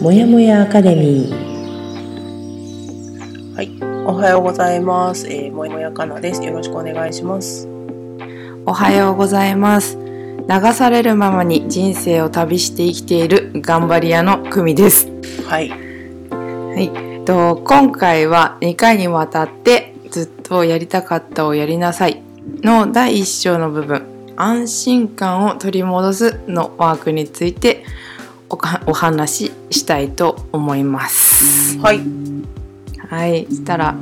[0.00, 1.30] もやもやアカデミー
[3.56, 3.70] はい、
[4.06, 5.26] おはようございます。
[5.26, 6.44] えー、もやもやかなです。
[6.44, 7.66] よろしくお願いします。
[8.64, 9.96] おはようございます。
[9.96, 15.08] 流されるままに人生を旅して生きている頑張り屋の久美です。
[15.48, 17.24] はい、はい。
[17.24, 22.22] と今回は2回にわたってずっとやりたかったをやりなさい
[22.62, 27.84] の第1章の部分安心感を取り戻すのワークについて
[28.50, 31.78] おかお話ししたいと思います。
[31.78, 32.00] はい、
[33.08, 33.96] はい、そしたら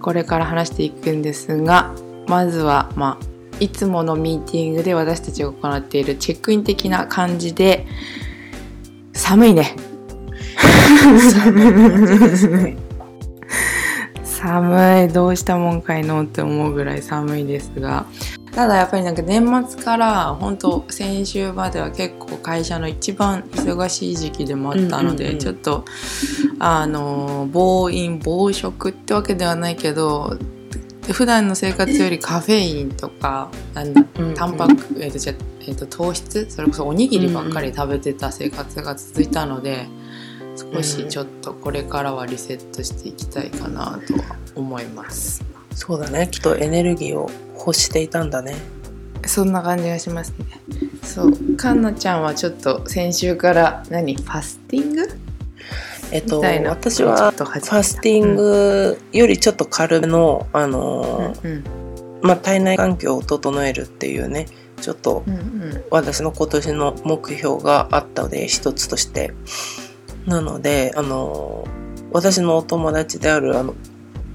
[0.00, 1.94] これから話していくんですが
[2.26, 3.24] まずはまあ
[3.60, 7.86] いつものミーティングで私たちが行っているチェックイン的な感じで
[9.12, 9.76] 寒いね。
[14.24, 15.12] 寒い。
[15.12, 18.06] どうしたもんかいのって思うぐらい寒いですが
[18.54, 25.38] ただやっぱりなんか年末から本当先週までは結構会社の一番忙しい時期でもあったので、うんうんうん。
[25.40, 25.84] ちょっと
[26.58, 30.36] あの暴飲暴食ってわけではないけど
[31.10, 34.04] 普段の生活よりカフェインとかなんだ
[34.36, 39.86] タンパク、えーとじゃえーと糖質それこそおにぎりばっかり食べてた生活が続いたので、
[40.56, 45.51] 少しちょっとこれからはリセットしていきたいかなとは思います。
[45.74, 46.28] そうだね。
[46.30, 48.54] きっとエネルギーを欲していたんだね。
[49.26, 50.46] そんな感じがしますね。
[51.02, 54.16] そう、かんなちゃんはちょっと先週から何？
[54.16, 55.08] ファスティング？
[56.10, 64.46] えっと、私はファスティングよりちょっと軽めの、あのーうんまあ、体内環境を整えるっていうね、
[64.82, 69.32] ちょっとうんうん私の今年の目標があったので一つとして
[70.26, 71.66] なのであの
[72.10, 73.74] 私のお友達であるあの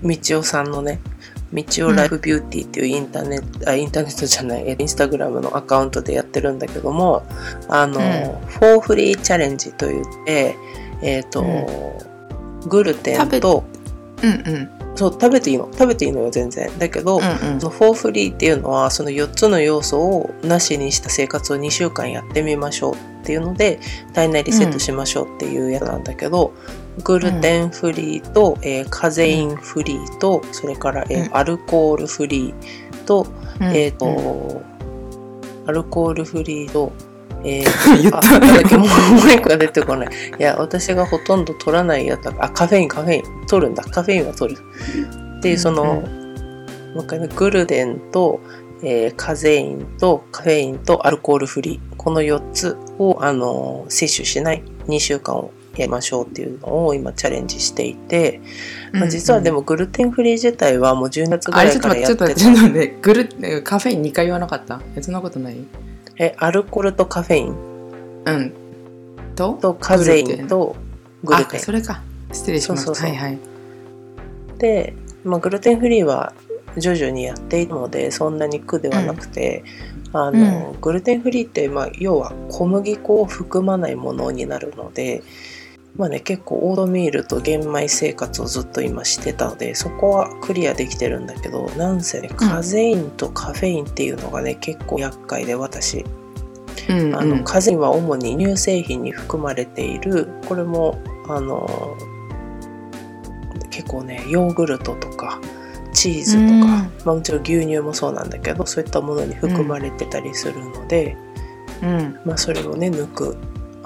[0.03, 0.99] 道夫さんのね
[1.53, 7.23] 道夫ライフビューティーっていうインターネット、あインターネットじゃないえインスタグラムのアカウントでやってるんだけども
[7.69, 8.47] あの、うん。
[8.47, 10.55] フォーフリーチャレンジといって
[11.01, 11.45] えっ、と、
[12.67, 13.63] グルテンと
[14.23, 14.69] うんうん。
[14.95, 16.75] そう食べていいの食べていいのよ全然。
[16.79, 17.61] だけど、うんうん。
[17.61, 23.79] そのフォーフリーっていうのはその4つの要素をなしにした生活を2週間やってみましょうっていうので
[24.13, 26.53] 体内リセットしましょうっていうやつなんだけど、
[27.03, 31.37] グルテンフリーと、えーカゼインフリーとそれから、えーうん。
[31.37, 33.27] アルコールフリーと,、
[33.59, 33.67] うん。
[33.67, 34.61] えっ、と、
[35.67, 36.91] アルコールフリーと
[37.43, 40.09] えー あなんだっけもう一個が出てこない
[40.39, 42.33] いや私がほとんど取らないやつだ。
[42.39, 43.23] あカフェインカフェイン。
[43.47, 43.83] 取るんだ。
[43.83, 44.61] カフェインは取る。
[45.39, 46.95] っていうその、うん。
[46.95, 48.39] もう一回ねグルテンと、
[48.83, 51.95] えーカゼインとカフェインとアルコールフリー。
[51.95, 54.63] この4つを、あのー摂取しない。
[54.87, 55.51] 2週間を
[55.81, 58.39] やりましょうっていうのを今チャレンジしていて、
[58.93, 64.81] まあ、実はでももグルテンフリー自体はもう12月ぐあれらいからやってちょっと待ってちょっと待ってグルカフェイン2回言わなかった？
[64.95, 65.57] えそんなことない？
[66.17, 67.55] えアルコールとカフェイン。
[68.25, 68.53] うん。
[69.35, 69.53] と？
[69.53, 70.75] とカゼインと
[71.23, 71.59] グルテン。
[71.59, 72.01] あそれか。
[72.31, 72.93] 失礼しました。
[72.93, 73.37] はいはい。
[74.57, 76.33] で、まあ、グルテンフリーは
[76.77, 79.63] 徐々にやっているのでそんなに苦ではなくて、
[80.13, 85.23] あのグルテンフリーって、まあ、要は小麦粉を含まないものになるので、
[85.97, 96.05] まあね、結構オードミールと玄米生活をずっと今してたのでそこはクリアできてるんだけどなんせねカゼインとカフェインっていうのがね結構厄介で私。
[96.89, 101.97] うんあのカゼインは主に乳製品に含まれているこれもあの
[103.71, 105.41] 結構ねヨーグルトとか
[105.91, 106.61] チーズとか、うん。
[106.61, 111.17] まあ、もちろん牛乳もそうなんだけどそういったものに含まれてたりするので、
[111.81, 112.19] うん。
[112.23, 113.37] まあ、それをね抜く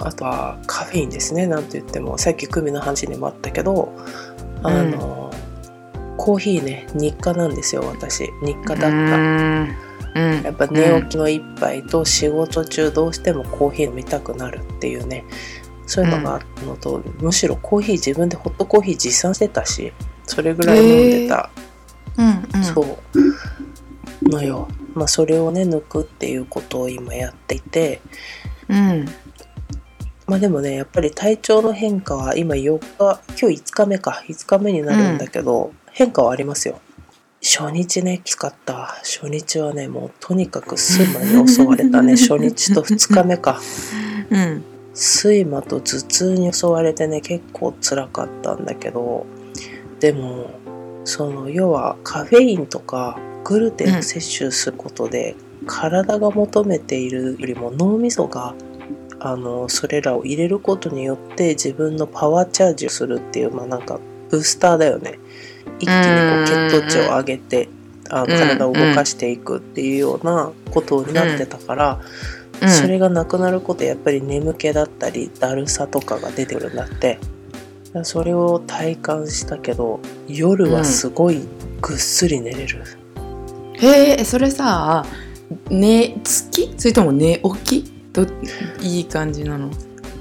[0.06, 1.48] あとはカフェインですね。
[1.48, 3.92] なんと言ってもさっき久美の話にもあったけど
[4.64, 5.32] あの、
[6.18, 8.30] コーヒーね日課なんですよ私。
[8.44, 8.90] 日課だった。
[8.90, 9.76] うん。
[10.14, 10.42] うん。
[10.44, 15.26] やっぱ寝起きの一杯と仕事中どうしてもコーヒー飲みたくなるっていうね。
[15.88, 19.92] そういうのがあるのと、むしろコーヒー自分でホットコーヒー持参してたし
[20.26, 21.50] それぐらい飲んでた、
[22.18, 22.64] うんうん。
[22.64, 24.30] そう。
[24.30, 24.68] のよ。
[24.94, 28.02] まあそれをね抜くっていうことを今やっていて。
[28.70, 29.06] うん
[30.32, 36.80] まあでもねやっぱり体調の変化は今4日今日5日目か5日目になるんだけど、変化はありますよ。
[37.44, 38.96] 初日ねきつかった。
[39.04, 42.16] 初日はねもうとにかく睡魔に襲われたね。
[42.16, 43.60] 初日と2日目か。
[44.30, 44.64] うん。
[44.96, 49.26] 睡魔と頭痛に襲われてね結構辛かったんだけど
[50.00, 50.50] でも
[51.04, 55.36] その要はカフェインとかグルテンを摂取することで、
[55.68, 58.56] 体が求めているよりも脳みそが
[59.24, 65.20] あのそれらを入れることによって自分のパワーチャージをするっていうまあなんかブースターだよね。
[65.80, 67.70] 一気にこう血糖値を上げて
[68.10, 72.02] あのうん体を動かしていくっていうようなことになってたから、
[72.62, 72.70] うん。
[72.70, 77.18] それがなくなることでやっぱり眠気だったりだるさとかが出てくるんだって
[78.04, 81.42] それを体感したけど夜はすごい
[81.82, 82.84] ぐっすり寝れる、
[83.74, 85.04] へえそれさ
[85.70, 86.72] 寝つき？
[86.78, 87.91] それとも寝起き？
[88.14, 88.24] ど
[88.82, 89.72] いい感じなの、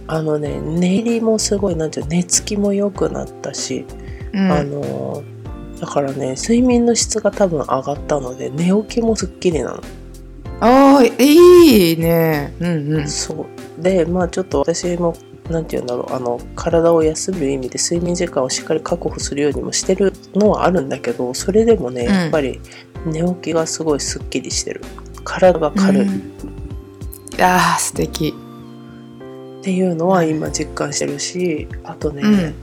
[0.06, 3.86] あのね寝入りもすごいなんていうの寝つきも良くなったし、
[4.32, 5.22] うん、あの
[5.80, 9.82] だからね睡眠の質が多分上がったので寝起きもすっきりなの。
[10.60, 12.54] あーいいね。
[12.60, 13.08] うんうん。
[13.08, 13.46] そ
[13.78, 13.82] う。
[13.82, 15.14] でまあちょっと私も
[15.48, 22.12] なんて言うんだろうあの体を休める意味で睡眠時間をしっかり確保するようにもしてるのはあるんだけどそれでもねうん。
[22.12, 22.60] やっぱり
[23.06, 24.82] 寝起きがすごいすっきりしてる。
[25.24, 26.02] 体が軽い。
[26.02, 26.08] っ
[26.44, 26.59] うん
[27.40, 28.34] いやー素敵。
[29.62, 32.54] ていうのは今実感してるしあとね、うん。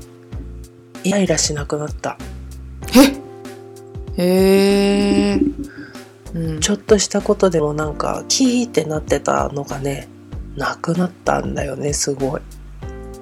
[1.03, 2.15] イライラしなくなった。
[2.91, 5.39] へへえ、
[6.35, 10.07] うん、ちょっとしたことでもなんかキーってなってたのがね
[10.55, 12.41] なくなったんだよねすごい。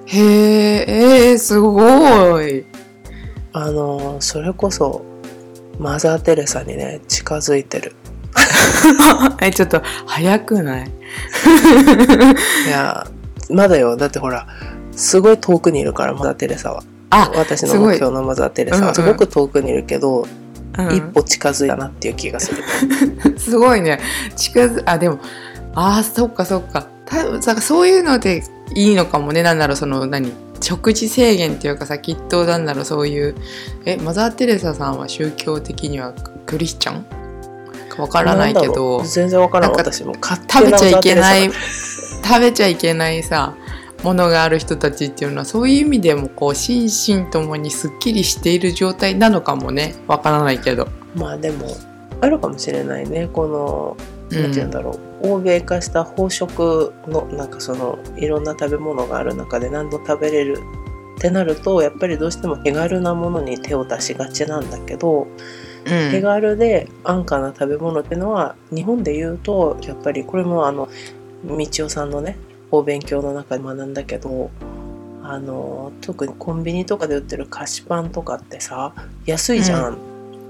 [0.04, 2.66] へええー、すごい。
[3.54, 5.02] あのそれこそ
[5.78, 7.94] マザー・テレサにね近づいてる。
[9.40, 10.95] えちょっと早くない？
[12.66, 13.06] いや
[13.50, 13.96] まだよ。
[13.96, 14.46] だってほら
[14.92, 16.82] すごい遠くにいるからマザー・テレサは。
[17.10, 18.88] あ、私の目標のマザー・テレサうんうん。
[18.88, 20.26] はすごく遠くにいるけど、うん
[20.94, 22.62] 一歩近づいたなっていう気がする。
[23.40, 23.98] すごいね。
[24.36, 25.18] 近づあでも
[25.74, 26.86] あーそっかそっか。
[27.06, 28.42] 多分さそういうので
[28.74, 29.42] いいのかもね。
[29.42, 30.30] なんだろうその何？
[30.60, 33.34] 食事制限っていうかさきっとなんだろうそういう
[33.86, 36.12] えマザー・テレサさんは宗教的には
[36.44, 37.02] クリスチャン？
[37.02, 37.08] か
[37.98, 39.06] わからないけどう。
[39.06, 40.14] 全然わからんな私も。
[40.14, 41.50] 食べちゃいけない
[42.24, 43.54] 食べちゃいけないさ
[44.02, 49.94] ものがある人たちっていうのはそういう意味でもこう心身ともにすっきりしている状態なのかもね。
[50.06, 50.88] わからないけど。
[51.14, 51.66] まあでも
[52.20, 53.28] あるかもしれないね。
[53.32, 53.96] この
[54.30, 54.42] うん。
[54.42, 60.58] なんて言うんだろう、欧米化した飽食のなんかそのいろんな食べ物がある中で何度食べれる
[61.16, 70.88] ってなるとやっぱりどうしても手軽なものに手を出しがちなんだけど、うん手軽で安価な食べ物っていうのは日本で言うとやっぱりこれもあの
[71.44, 72.36] 道夫さんのね
[72.70, 74.50] お勉強の中で学んだけど
[75.22, 78.92] あの特にコンビニとかで売ってる菓子パンとかってさ
[79.24, 79.98] 安いじゃん。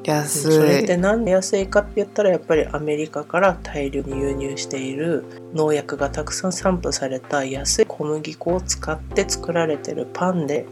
[0.05, 10.65] 安それっいてなんで安いかって言ったらやっぱりアメリカから大量に輸入している農薬がたくさん散布された安い小麦粉を使って作られてるパンで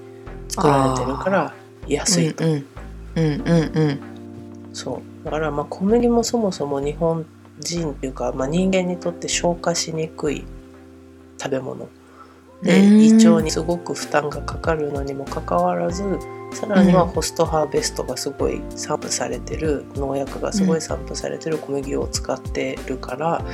[0.49, 1.55] 作られてるから
[1.89, 2.63] 安いと、うんうん
[3.17, 4.14] うんうん
[4.75, 5.25] そう。
[5.25, 7.25] だからまあ小麦もそもそも日本
[7.61, 10.45] 人っていうか、まあ、人間にとって消化しにくい
[11.41, 11.89] 食べ物。
[12.63, 13.01] でうん。
[13.01, 16.03] 胃腸にすごく負担がかかるのにもかかわらず
[16.53, 17.11] さらにはうん。
[17.11, 23.45] ホストハーベストがすごい散布されてる農薬がすごい散布されてる小麦を使ってるから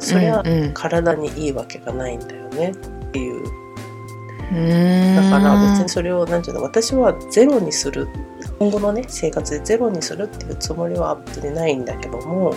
[0.00, 0.74] そりゃうんうん。
[0.74, 2.70] 体にいいわけがないんだよね。
[2.70, 3.44] っていう。
[4.52, 5.16] うん。
[5.16, 8.08] だから別にそれを何ていうの私はゼロにする
[8.64, 12.54] 今後のね生活でゼロにするっていうつもりは別にないんだけども、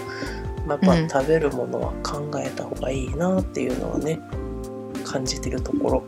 [0.66, 1.06] まあ、やうん。
[1.06, 4.20] っぱ食べるものは考えた方がいいなっていうのはね
[5.04, 6.04] 感じてるところ。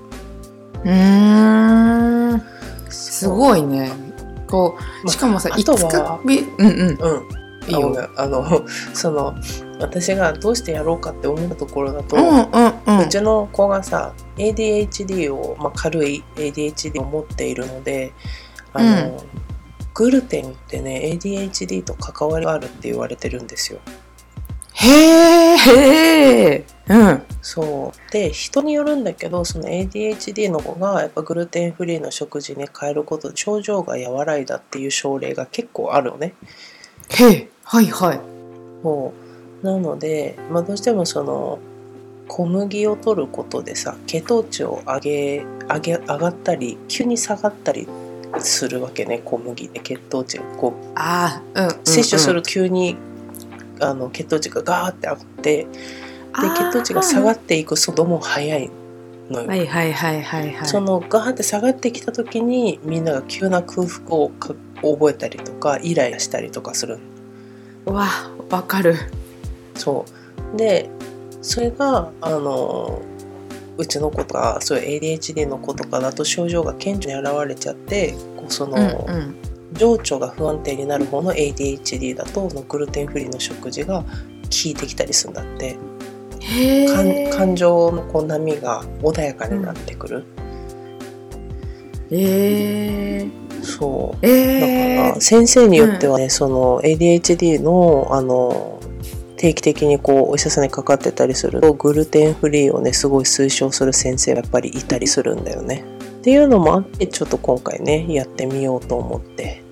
[0.85, 2.41] うーん。
[2.89, 3.91] すい、ごいね。
[4.47, 6.77] こまうしかもさあとは5日びうんうん。
[6.77, 8.09] うん、いいよ。
[8.15, 8.45] あの
[8.93, 9.35] その
[9.81, 13.05] 私がどうしてやろうかって思うところだと、うんうんうん。
[13.05, 18.13] うちの子がさ ADHD を、まあ、軽い ADHD を持っているので
[18.71, 19.17] あの、うん
[19.99, 23.79] グルテンってね ADHD と関わりがあるって言われてるんですよ。
[24.75, 25.57] へー。
[25.57, 27.23] へーうん。
[27.41, 28.11] そう。
[28.13, 36.33] で人によるんだけどその ADHD の子がやっぱグルテンフリーの食事に変えることで症状が和らいだっていう症例が結構あるのね。
[37.09, 37.47] へー。
[37.65, 38.21] はいはい。
[38.81, 39.13] そ
[39.61, 39.65] う。
[39.65, 41.59] なので、まあ、どうしてもその
[42.29, 47.85] 小麦を取ることでさ血糖値を上げ上げ上がったり急に下がったり
[48.39, 49.21] するわけね。
[49.25, 50.43] 小麦で血糖値が。
[50.57, 52.95] こうあーうん摂取すると急に、
[53.79, 55.67] あの血糖値がガーって上がってで
[56.33, 58.69] 血糖値が下がっていく速度も速い
[59.29, 59.47] のよ。
[59.47, 60.67] はいはいはいはいはい。
[60.67, 66.99] そのガーって下がってきた時にみんなが急な空腹をか覚えたりとかイライラしたりとかする
[67.85, 68.07] うわ
[68.49, 68.95] わかる。
[69.75, 70.05] そ
[70.53, 70.57] う。
[70.57, 70.89] で
[71.41, 73.01] それがあの
[73.79, 79.35] うちの子とかそういう ADHD の子とかだと症状が顕著に現れちゃってこうその、うんうん
[79.73, 84.07] 情緒が不安定になる方の ADHD だとのグルテンフリーの食事が効
[84.65, 85.77] いてきたりするんだって。
[86.39, 90.25] へ感情のこう波が穏やかになってくる、
[92.09, 93.63] えー。
[93.63, 94.25] そう。
[94.25, 98.78] だえーから先生によってはね、その ADHD のあの
[99.39, 105.85] 定期的にこうお医者さんにかかってたりするとグルテンフリーをねすごい推奨する先生がやっぱりいたりするんだよね。
[106.19, 109.63] っていうのもあってちょっと今回ねやってみようと思って。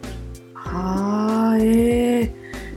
[0.53, 2.31] はあえー、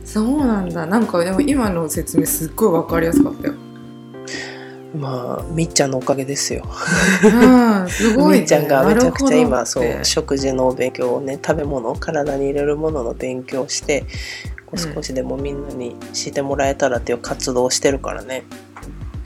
[0.04, 3.54] そうなんだなんかでも今の説明すっごい分かりやすかったよ。
[4.92, 6.66] まあみっちゃんのおかげですよ。
[7.22, 14.06] うんすごい、ね、みっちゃんがめちゃくちゃ今そう食事の勉強をね食べ物体に入れるものの勉強をして
[14.76, 18.44] 少しでもみんなに知ってもらえたらっていう活動をしてるからね。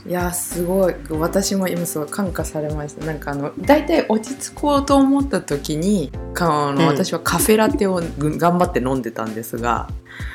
[0.07, 0.95] いやすごい。
[1.09, 3.05] 私も今すごい感化されました。
[3.05, 6.87] なんかあの大体落ち着こうと思った時にかあの、うん。
[6.87, 9.89] 私はカフェラテをぐ頑張って飲んでたんですが。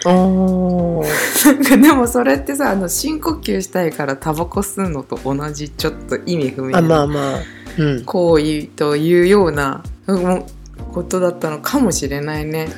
[0.07, 1.47] おー。
[1.47, 7.39] なんかでもそれってさあの深呼吸したいからタバコ吸うのと同じちょっと意味不明あまなあまあ、
[7.79, 10.45] うん、行為というようなうん
[10.91, 12.69] ことだったのかもしれないね。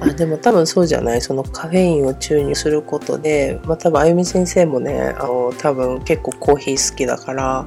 [0.00, 1.20] あでも多分そうじゃない？
[1.20, 7.66] そのカフェインを注入することで、まあ、多分あゆみ先生もねあの多分結構コーヒー好きだから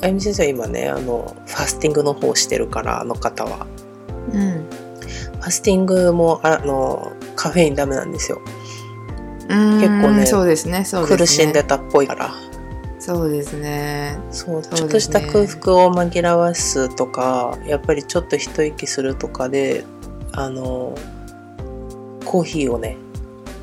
[0.00, 3.66] あゆみ先生は今ねあのファスティングの方をしてるからあの方は。
[4.32, 4.66] うん。
[5.40, 8.40] ファスティングもあのカフェインダメなんですよ。
[9.48, 11.18] 結構ねそうですねそうですね。
[11.18, 12.30] 苦しんでたっぽいから
[13.12, 14.16] そうですね。
[14.30, 19.84] そうちょっとした空腹を紛らわすとかやっぱりちょっと一息するとかで
[20.30, 20.94] あの
[22.24, 22.96] コーヒーをね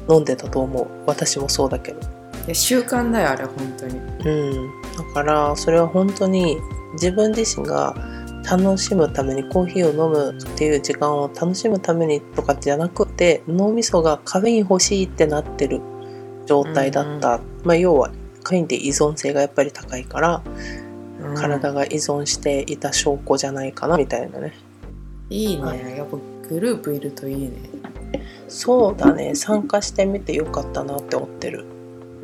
[0.10, 0.88] 飲んでたと思う。
[1.06, 2.02] 私もそうだけど。
[2.02, 2.04] い
[2.50, 4.00] や習慣だよあれ本当に。
[4.26, 4.82] うん。
[4.98, 6.58] だからそれは本当に
[6.94, 7.96] 自分自身が
[8.44, 15.80] 楽しむためにコーヒーを飲むっていう時間を楽しむためにとかじゃなくて脳みそがカフェイン欲しいってなってる
[16.46, 18.12] 状態だった、まあ要は
[18.48, 20.42] カインって依存性がやっぱり高いから
[21.22, 21.36] うん。
[21.36, 24.54] 体が依存していた証拠じゃないかなみたいなね。
[25.30, 25.84] いいはい。
[25.84, 27.52] ねやっぱグループいるといいね。
[28.48, 29.36] そうだね。
[29.36, 31.66] 参加してみてよかったなって思ってる。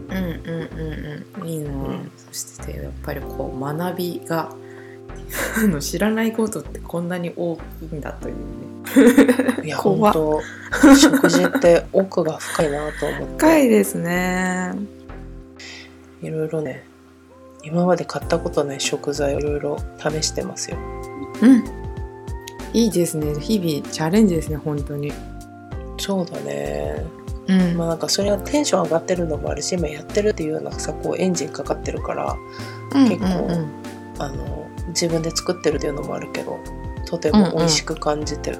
[0.09, 1.47] うんうんうんうん。
[1.47, 2.11] いいな、ん。
[2.31, 4.55] そしてやっぱりこう学びが
[5.81, 7.59] 知らないことってこんなに大き
[7.91, 9.65] いんだというね。
[9.65, 10.41] いや 怖本っ
[10.81, 13.33] 当食事って奥が深いなと思って。
[13.37, 14.73] 深いですね
[16.23, 16.83] いろいろね
[17.63, 20.77] 今まで買ったことない食材をいろいろ試してますよ。
[21.41, 21.63] うん。
[22.73, 23.39] いいですね。
[23.39, 25.13] 日々チャレンジですね本当に。
[25.97, 27.05] そうだね。
[27.47, 27.77] うん。
[27.77, 32.35] まあなんかそれがテンション上がってるのもあるし今やってるっていうようなさこうエンジンかかってるから
[32.93, 33.83] 結構うんうん。
[34.19, 36.59] あの自分で作ってるっていうのもあるけど
[37.05, 38.59] とても美味しく感じてる、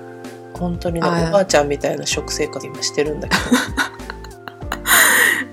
[0.53, 3.35] 本当にねおばあちゃんみたいな食生活今してるんだけ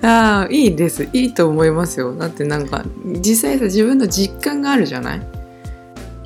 [0.03, 1.09] ああいいです。
[1.13, 2.15] いいと思いますよ。
[2.15, 5.21] だってなんか実際さ自分の実感があるじゃない？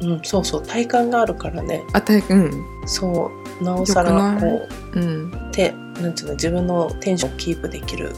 [0.01, 0.63] ど、うん、そうそう。
[0.67, 1.83] 体感があるからね。
[1.93, 2.51] あたうん。
[2.87, 3.65] そう。
[3.65, 4.47] なおさらこ
[4.95, 5.51] ううん。
[5.53, 8.13] てなんていうの自分のテンションをキープできる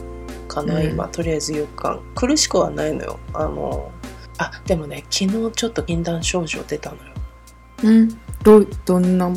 [0.47, 0.85] かな、うん。
[0.85, 3.19] 今とりあえず4日間苦しくはないのよ。
[3.33, 3.91] あの
[4.39, 7.01] あでもね昨日ちょっと禁断症状出たのよ。
[7.83, 8.09] うん。
[8.43, 9.31] どどんな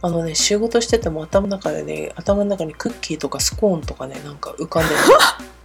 [0.00, 4.94] あのね仕事してても頭の中でね頭の中にクッキーとかスコーンとかねなんか浮かんで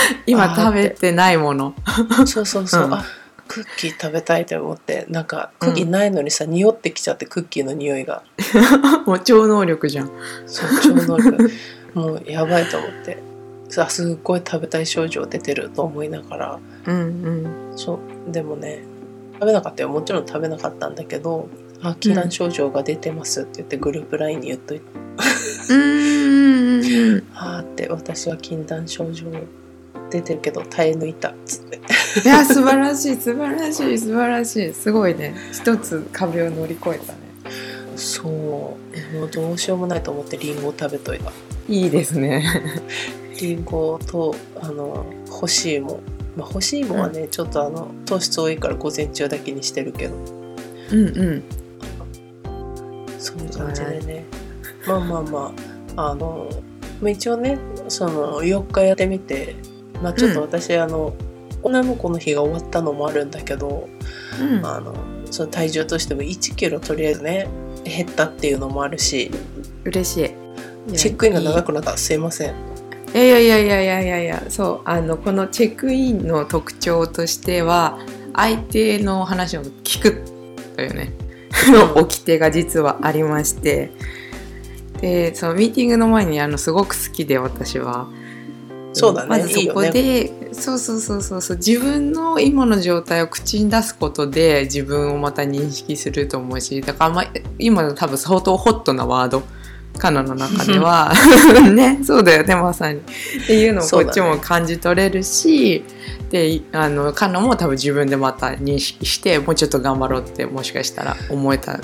[0.26, 1.74] 今食べてないもの。
[2.18, 2.94] る そうそうそう、うん。
[2.94, 3.04] あ
[3.48, 5.06] クッキー食べたいと思って。
[5.08, 8.22] なんかクッキーないのにさ、匂ってきちゃってクッキーの匂いが。
[9.06, 10.10] もう超能力じゃん。
[10.46, 11.50] そう超能力。
[11.94, 13.18] もうやばいと思って。
[13.68, 16.58] さすっごい食べたい症状出てると思いながら。
[16.86, 17.72] うんうん。
[17.76, 17.98] そ
[18.28, 18.32] う。
[18.32, 18.82] でもね
[19.34, 19.88] 食べなかったよ。
[19.88, 21.48] もちろん食べなかったんだけど
[21.82, 24.84] 「あ禁断症状が出てます」って言ってグループ LINE に言っといて。
[25.70, 25.80] うん。
[25.80, 29.26] うんうん「あーって私は禁断症状
[30.10, 31.80] 出てるけど耐え抜いた」っつって。
[32.24, 34.72] いや素晴らしい素晴らしい素晴らしい。
[34.72, 35.34] すごいね。
[35.52, 37.18] 一つ壁を乗り越えたね。
[37.96, 38.32] そう。
[38.32, 38.76] も
[39.26, 41.30] うどうしようもないと思ってリンゴを食べといた。
[41.68, 42.44] いいですね。
[43.40, 46.00] リンゴとあの干し芋。
[46.36, 50.14] まあ干し芋はね、ちょっとあの糖質多いから午前中だけにしてるけど。
[50.92, 51.42] うんうん。
[53.18, 54.24] そういう感じでね。
[54.86, 55.54] まあまあま
[55.96, 56.48] ああの
[57.00, 57.58] まあ一応ね
[57.88, 59.56] その4日やってみて
[60.02, 61.14] まあちょっと私、あの
[61.62, 63.88] 女の子の日が終わったのもあるんだけど、
[64.40, 64.64] うん。
[64.64, 64.94] あの
[65.30, 67.48] その体重としても1キロとりあえずね
[67.84, 69.30] 減ったっていうのもあるし。
[69.84, 70.16] 嬉し
[70.88, 70.94] い。
[70.96, 71.96] チェックインが長くくなった。
[71.96, 72.54] すいません。
[73.14, 74.42] いやいやいやいやいやいや。
[74.48, 77.98] そうあのこのチェックインの特徴としては
[78.34, 80.22] 相手の話を聞く
[80.76, 81.12] というね。
[81.68, 83.90] の掟が実はありまして。
[85.00, 88.08] でそのミーティングの前にあのすごく好きで私は。
[88.98, 89.28] そうだね。
[89.28, 97.26] まずそこいいよでそうそうそうそうそう自分の今の状態を口に出すことで自分をまた認識すると思うしだから、まあ、
[97.58, 99.46] 今の多分相当ホットなワード考
[99.98, 101.12] カナの中では。
[101.74, 103.00] ねそうだよねまさに。
[103.00, 103.02] っ
[103.46, 105.82] ていうのをこっちも感じ取れるし、
[106.30, 111.80] であのカナも多分自分でまた認識してもうちょっと頑張ろうってもしかしたら思えた。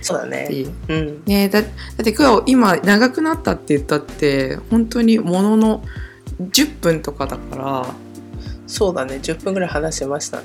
[0.00, 0.48] そうだね。
[0.88, 1.22] うん。
[1.26, 1.68] ねだだ
[2.00, 5.84] って今日今長くなったって言ったって本当にものの
[6.50, 7.86] 10分とかだから。
[8.66, 9.16] そうだね。
[9.22, 10.44] 10分ぐらい話しましたね。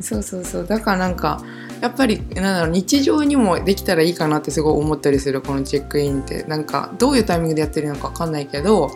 [0.00, 0.66] そうそうそう。
[0.66, 1.42] だからなんか
[1.80, 6.44] やっぱりなんだろう日常にもできたらいいかなってすごい思ったりするこのチェックインって。
[6.44, 8.90] なんかどういうタイミングでやってるのか分かんないけど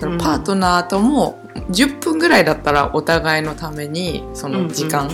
[0.00, 1.38] そのパートナーとも
[1.70, 5.10] 10分ぐらいだったらお互いのためにその時間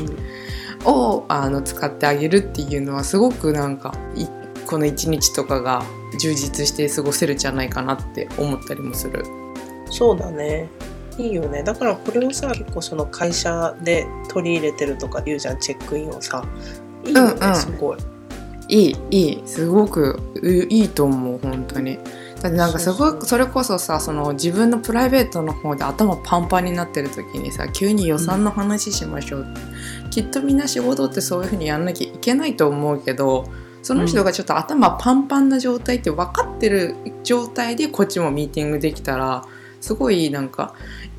[0.84, 4.26] をあの使ってあげるっていうのはすごくなんかい
[4.66, 5.84] この一日とかが
[6.18, 9.24] 充実して過ごせるんじゃないかなって思ったりもする。
[9.94, 10.68] そうだね。
[11.18, 11.62] いいよね。
[11.62, 15.60] だからこれをさ結構その会社で取り入れてるとか言うじゃん。
[15.60, 16.44] チェックインをさ。
[17.04, 17.56] いいよね、うんうん。
[17.56, 17.98] すごい。
[18.68, 19.42] いいいい。
[19.46, 21.96] すごくういいと思う本当に。
[22.42, 29.46] だってなんかすごくそれこそさその自分のプライベートの方で頭パンパンになってる時にさ急に予算の話しましょう、
[30.10, 33.46] きっとみんな仕事ってそういう風にやんなきゃいけないと思うけど
[33.82, 39.46] その人がちょっと頭パンパンな状態って分かってる状態でこっちもミーティングできたら
[39.84, 40.74] すごいなんか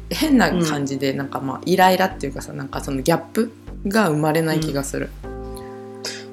[0.10, 3.52] 変な感じでなんかまあイライラっていうかさなんかそのギャップ
[3.86, 5.12] が生まれない気がする。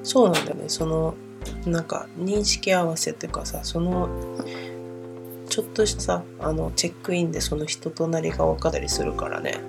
[0.01, 0.63] そうなんだよね。
[0.67, 1.13] その
[1.67, 4.09] なんか認識合わせっていうかさその
[5.47, 9.59] ちょっとしたさあのチェックインでその人となりが分かったりするからね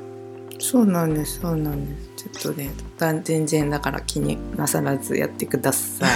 [0.71, 2.29] そうなんですそうなんです。
[2.31, 6.11] ちょっとねだ全然だから気になさらずやってください。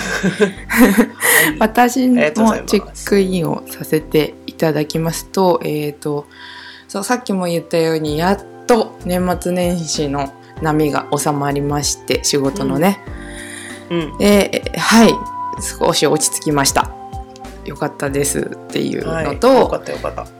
[1.60, 6.26] 私もチェックインをさせていただきますとえっ、と
[6.88, 13.00] そうさっきも言ったようにやっと年末年始の波が収まりまして仕事のね、
[13.90, 14.18] うん。
[14.18, 15.14] ではい。
[15.60, 16.90] 少し落ち着きました。
[17.66, 19.26] よかったですっていうはい。
[19.26, 20.37] のと、よかったよかった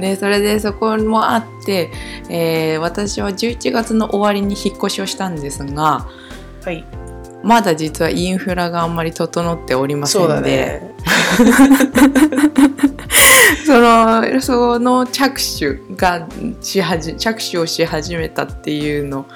[0.00, 1.90] で それでそこもあって、
[2.28, 6.06] えー私は11月の終わりに引っ越しをしたんですが
[6.64, 6.84] はい。
[7.42, 10.94] まだ実はインフラがあんまり整っておりませんで、ね。
[13.66, 16.26] そのその着手が
[16.62, 19.26] しはじ着手をし始めたっていうの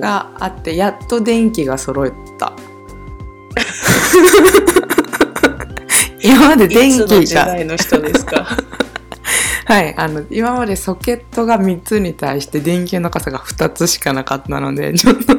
[0.00, 2.52] があってやっと電気が揃った。
[6.22, 8.46] 今まで電いつの気が時代の人ですか？
[9.66, 15.36] はい、あの今までソケットが3つに対して電球の傘が2つしかなかったので ちょっと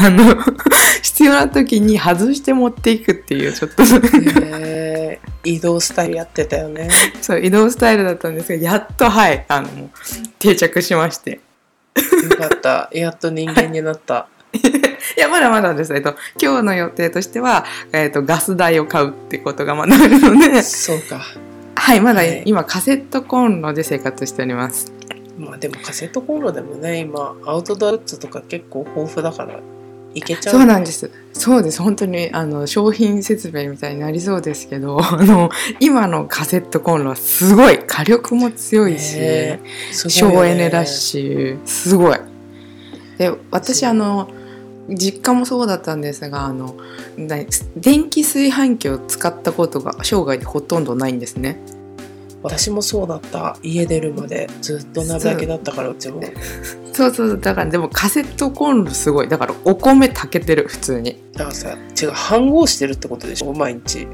[0.00, 0.34] あの
[1.02, 3.82] 必要な時に外して持っていくっていうちょっと。
[3.82, 5.28] へー。
[5.44, 6.88] 移動スタイルやってたよね。
[7.22, 9.44] そう移動スタイルだったんですがやっとはい。
[9.48, 9.68] あの
[10.38, 11.40] 定着しまして。
[12.30, 12.90] よかった。
[12.92, 14.28] やっと人間になった。
[15.16, 20.62] いやまだまだです、えっと、今日の予定としては、えっと、ガス代を買うってことがまだあるので。
[20.62, 21.22] そうか
[21.78, 24.92] はいまだはい今カセットコンロで生活しております
[25.38, 29.60] まあでもカセットコンロでもね今アウトドアグッズとか結構豊富だから
[30.14, 31.10] いけちゃうそうなんです。
[31.32, 31.82] そうです。
[31.82, 39.60] 本当にあの商品説明みたいになりそうですけど、 あの今のカセットコンロはすごい火力も強いし、ね
[39.92, 42.18] 省エネだし、すごい。
[43.18, 44.28] で、私あの
[44.88, 46.74] 実家もそうだったんですが、あの
[47.16, 47.36] な
[47.76, 51.60] 電気炊飯器を使ったことが生涯でほとんどないんですね。
[52.42, 53.56] 私もそうだった。
[53.62, 56.22] 家出るまでずっと鍋だけだったからうちも。
[56.92, 59.28] そうそうだからでもカセットコンロすごい。
[59.28, 61.20] だからお米炊けてる普通に。
[61.32, 63.52] だからさ違う飯合してるってことでしょ？
[63.52, 64.06] 毎日。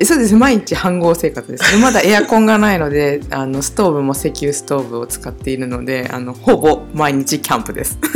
[0.00, 0.34] えそうです。
[0.36, 1.72] 毎日飯合生活です。
[1.72, 7.98] でまだエアコンがないので あのストーブも石油ストーブを使っているのであのほぼ毎日キャンプです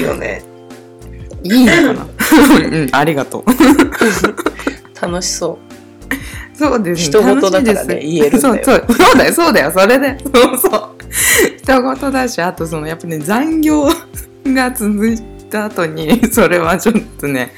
[0.00, 0.42] いいよね。
[1.42, 2.06] いいのかな？
[2.70, 2.88] うん。
[2.92, 3.44] ありがとう。
[5.00, 5.58] 楽しそ
[6.54, 6.56] う。
[6.56, 8.52] そうです人事だからね言えるんだよ。
[8.52, 9.70] そうそうそうだよそうだよ。
[9.70, 10.90] それでそうそう。
[11.64, 13.88] 人事だしあとそのやっぱね残業
[14.44, 15.18] が続い
[15.50, 17.52] た後にそれはちょっとね。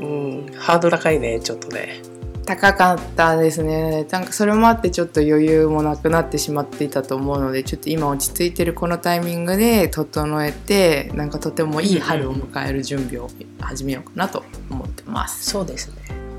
[0.00, 2.02] うんハードル高いねちょっとね
[2.44, 4.04] 高かったですね。
[4.10, 13.28] なんかそれもあってちょっと余裕もなくなってしまっていたと思うのでちょっと今落ち着いてるこのタイミングで整えてなんかとてもいい春を迎える準備を
[13.60, 15.50] 始めようかなと思ってます。
[15.50, 15.96] そうですね。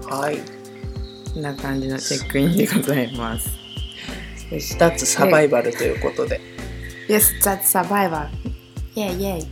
[0.09, 0.37] はい。
[1.33, 3.63] こんな感じのチェックインでございます。
[4.77, 6.39] 脱サバイバルということで。
[7.07, 8.27] Yes, that's survivor
[8.95, 9.47] イェイイェ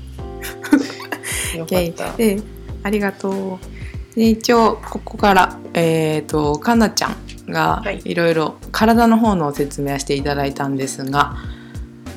[1.56, 2.18] イよかった。
[2.18, 2.42] で
[2.84, 3.71] ありがとう
[4.16, 7.16] で一応ここからえっ、とかなちゃん
[7.48, 8.02] がはい。
[8.04, 11.36] いろいろ体の方の説明をしていただいたんですが、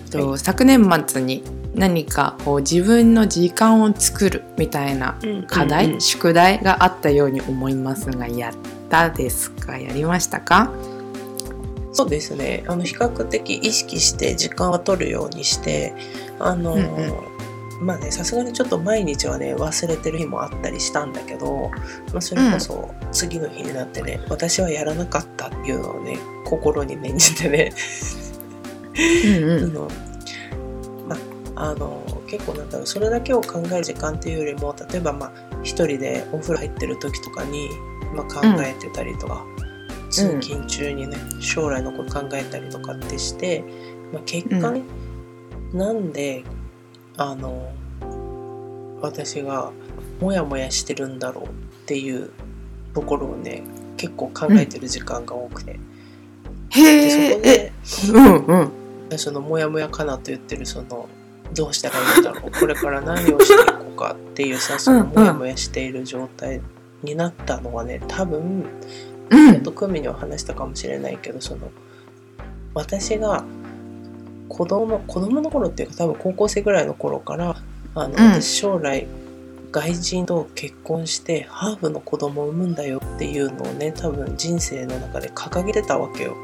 [0.06, 6.00] えっとは昨年末に何かこう自分の時間を作るみたいな課題、うんうん。
[6.00, 8.54] 宿題があったように思いますがやっ
[8.88, 9.78] たですか？
[9.78, 10.72] やりましたか？
[11.92, 12.64] そうですね。
[12.66, 15.94] あの比較的意識して時間は取るようにして
[16.40, 17.33] あの、うん
[17.80, 21.70] まあねさすがにちょっと毎日はね忘れてる日もあったりしたんだけど、
[22.12, 27.72] まあ、それこそ次の日になってね、私はやらなかったっていうのをね心に念じてね
[28.96, 29.64] うんうん。
[29.64, 29.88] あの、
[31.08, 31.16] ま
[31.56, 35.32] あ、あの結構なんだろうそれだけを考える時間っていうよりも例えばまあ
[35.62, 37.68] 一人でお風呂入ってる時とかに、
[38.14, 39.44] まあ、考えてたりとか、
[40.10, 43.64] 通勤中にね将来のこと考えたりとかってして、
[44.12, 44.82] まあ、結果ね、
[45.72, 46.44] なんで
[47.16, 47.72] あの
[49.00, 49.72] 私が
[50.20, 51.48] モヤモヤしてるんだろうっ
[51.86, 52.30] ていう
[52.94, 53.62] ところをね
[53.96, 55.78] 結構考えてる時間が多くて、
[56.74, 57.72] でそこで
[58.12, 59.18] うんうん。
[59.18, 61.08] そのモヤモヤかなと言ってるその
[61.52, 66.60] どうしたらいいんだろうこれから何をしていこうかっていうさそのモヤモヤしている状態
[67.02, 68.64] になったのはね多分
[69.30, 69.52] うん。
[69.52, 71.70] ちょっとクミには話したかもしれないけどその
[72.72, 73.44] 私が
[74.48, 77.56] 子供の子供の頃っていうか多分高校生ぐらいの頃から
[77.94, 78.32] あの、うん。
[78.34, 79.06] 私将来
[79.72, 86.36] 外人と結婚してハーフの子供を産むんだよっていうのをね多分人生の中で掲げてたわけよ。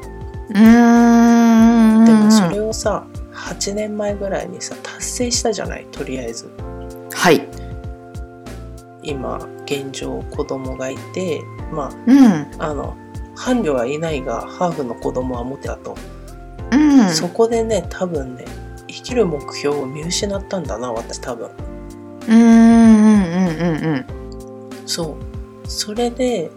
[0.49, 2.05] うーん。
[2.05, 6.51] でもそれをさ8年前ぐらいにさ達成したじゃないとりあえず。
[7.13, 7.47] はい。
[9.03, 12.21] 今現状子供がいてまうん。
[12.59, 12.97] ああの
[13.35, 15.95] 伴侶はいないがハーフの子供は持ってたと、
[16.71, 17.09] うん。
[17.09, 18.45] そこでね多分ね
[18.87, 21.49] 生きる目標を見失ったんだな私多分。
[22.27, 25.17] うんうんうんうんそ
[25.63, 25.67] う。
[25.67, 26.51] それで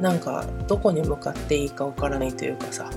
[0.00, 2.90] なんかどこに向かっていいかわからないというかさ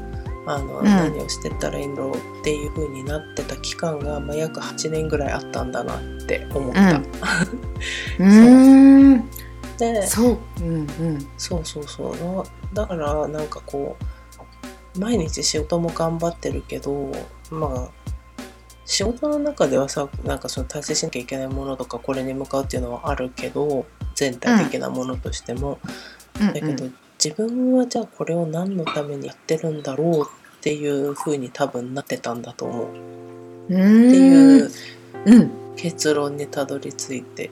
[0.45, 0.85] あの、ん。
[0.85, 7.01] 何をしてったらいいんだろうっていう風になってた期間が、まあ、約8年ぐらいあったんだなって思った。
[8.19, 9.13] うん。
[9.13, 9.15] う。
[9.17, 9.29] ん。
[9.77, 10.37] でそう。
[10.61, 11.27] うんうん。
[11.37, 12.15] そうそうそう。
[12.73, 14.03] だだからなんかこう
[14.97, 17.11] 毎日仕事も頑張ってるけど
[17.49, 18.13] まあ
[18.85, 25.79] 仕事の中ではさなんかその達成しなきゃいけないものとかこれに向かうっていうのはあるけど全体的なものとしても、
[26.39, 26.47] うん。
[26.47, 26.89] だけど
[27.23, 30.21] 自分はじゃあこれを何のためにやってるんだろう
[30.57, 32.87] っていう風に多分なってたんだと思う。
[32.87, 33.81] ってって
[34.17, 34.71] いう
[35.25, 35.51] うん。
[35.75, 37.49] 結論にたどり着いて。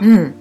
[0.00, 0.34] うん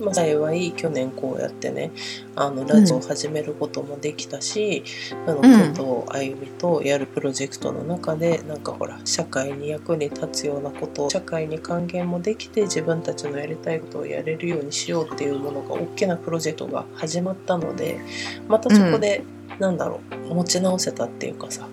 [0.00, 1.92] まあ、幸い去年こうやってね
[2.34, 4.82] あのラジオを始めることもできたし、
[5.26, 5.74] あのうん。
[5.74, 18.00] 工藤あゆみとやるプロジェクトの中でなんかほら社会に役に立つようなことを社会に還元もできて自分たちのやりたいことをやれるようにしようっていうものが大きなプロジェクトが始まったので
[18.48, 19.22] またそこで、
[19.58, 21.68] なんだろう持ち直せたっていうかさ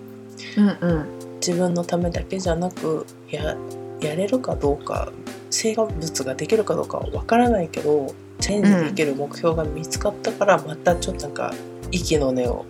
[0.56, 1.18] うんうん。
[1.40, 3.56] 自分のためだけじゃなくや
[4.00, 5.12] やれるかどうか
[5.50, 11.52] 成果物ができるかどうかは分からないけどチェンジできる目標が見つかったから、またちょっとなんか
[11.90, 12.64] 息の根を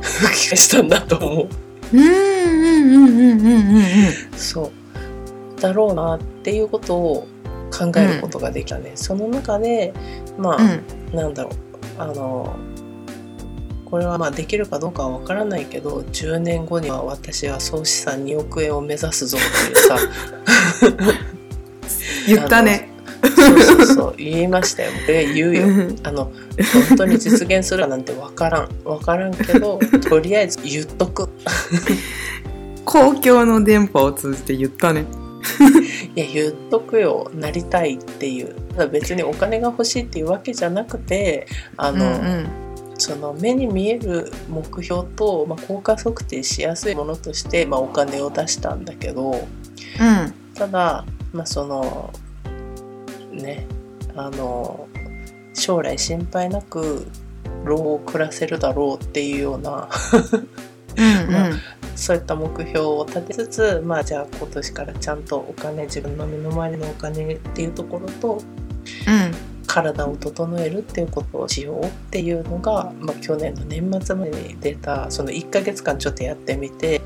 [0.00, 1.48] 吹き返したんだと思う。
[1.92, 3.84] うんうんうんうんうんうん
[4.36, 4.72] そ
[5.56, 7.26] うだろうなっていうことを
[7.76, 9.92] 考えることができたね、その中で
[10.38, 11.16] まあ、うん。
[11.16, 11.52] なんだろう。
[11.98, 12.56] あの
[13.84, 19.98] これはまあできるかどうかは分からないけど10年後には私は総資産2億円を目指すぞっていうさ。
[22.26, 22.88] 言ったね。
[23.36, 24.92] そうそうそう言いましたよ。
[25.06, 25.66] で言うよ。
[25.66, 25.96] うん。
[26.02, 26.30] あの
[26.88, 28.68] 本当に実現するかなんて分からん。
[28.84, 31.28] 分からんけど とりあえず言っとく。
[32.84, 35.04] 公共の電波を通じて言ったね。
[36.16, 37.30] いや言っとくよ。
[37.34, 38.54] なりたいっていう。
[38.76, 42.63] ただ別にお金が欲しいっていうわけじゃなくてあの、うん
[42.98, 52.12] その目に見える目標と、まあ、効果測定しやすいものとして、まあ、お金を出したんだけどうんただ、まあ、その
[53.32, 53.66] ね
[54.14, 54.88] あの
[55.54, 57.06] 将来心配なく
[57.64, 59.88] 老後を暮らせるだろうっていうような
[60.96, 61.50] うんま
[61.96, 77.00] そういった目標を立てつつまあじゃあ今年からちゃんとお金自分の身の回りのお金っていうところとうん体を整えるっていうことをしようっていうのが、まあ、去年の年末までに出たその1ヶ月間ちょっとやってみて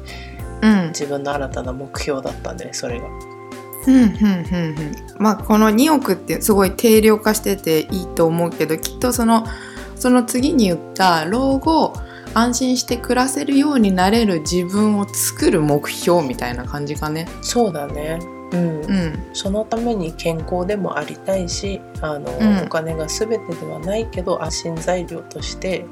[0.60, 3.06] うん自分の新たな目標だったんでねそれが。
[3.86, 9.46] うんうんうんうんまあこの2億ってすごい定量化してていいと思うけどきっとその
[9.96, 11.94] その次に言った老後
[12.34, 17.28] 安心して暮らせるようになれる自分を作る目標みたいな感じかね。
[17.40, 18.18] そうだね
[18.52, 18.80] うん。
[18.80, 19.26] うん。
[19.32, 22.64] そのために健康でもありたいしあの、うん。
[22.64, 25.84] お金が全てではないけど安心材料として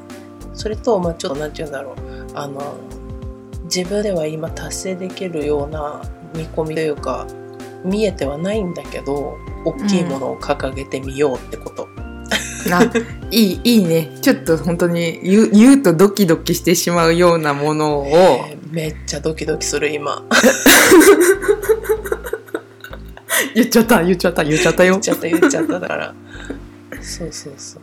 [0.54, 1.96] それと、まあ、ちょっと何て言うんだろう。
[2.34, 2.76] あの
[3.64, 6.00] 自分では今達成できるような
[6.34, 7.26] 見込みというか
[7.84, 11.88] 見えてはないんだけど大きいものを掲げてみようってこと、
[12.72, 12.82] あ
[13.30, 14.16] いいいいね。
[14.22, 20.22] ちょっと本当に言う言うとドキドキしてしまうようなものを、えーめっちゃドキドキする今
[23.54, 24.92] 言っちゃった言っちゃった言っちゃったよ。
[24.92, 26.14] 言っちゃった言っちゃっただから。
[27.00, 27.82] そうそうそう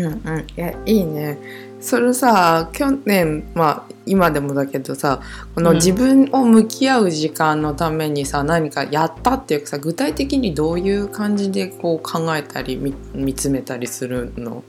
[0.00, 0.02] う。
[0.02, 0.40] んうん。
[0.40, 1.38] いやいいね。
[1.80, 5.20] それさ去年まあ今でもだけどさ
[5.54, 5.76] このうん。
[5.76, 14.62] 自分を向き合う時間のためにさ、何かやったっていうかさ具体的にどういう感じでこう考えたり見見つめたりするの？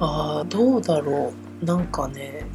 [0.00, 1.64] あーどうだろう。
[1.64, 2.46] なんかね。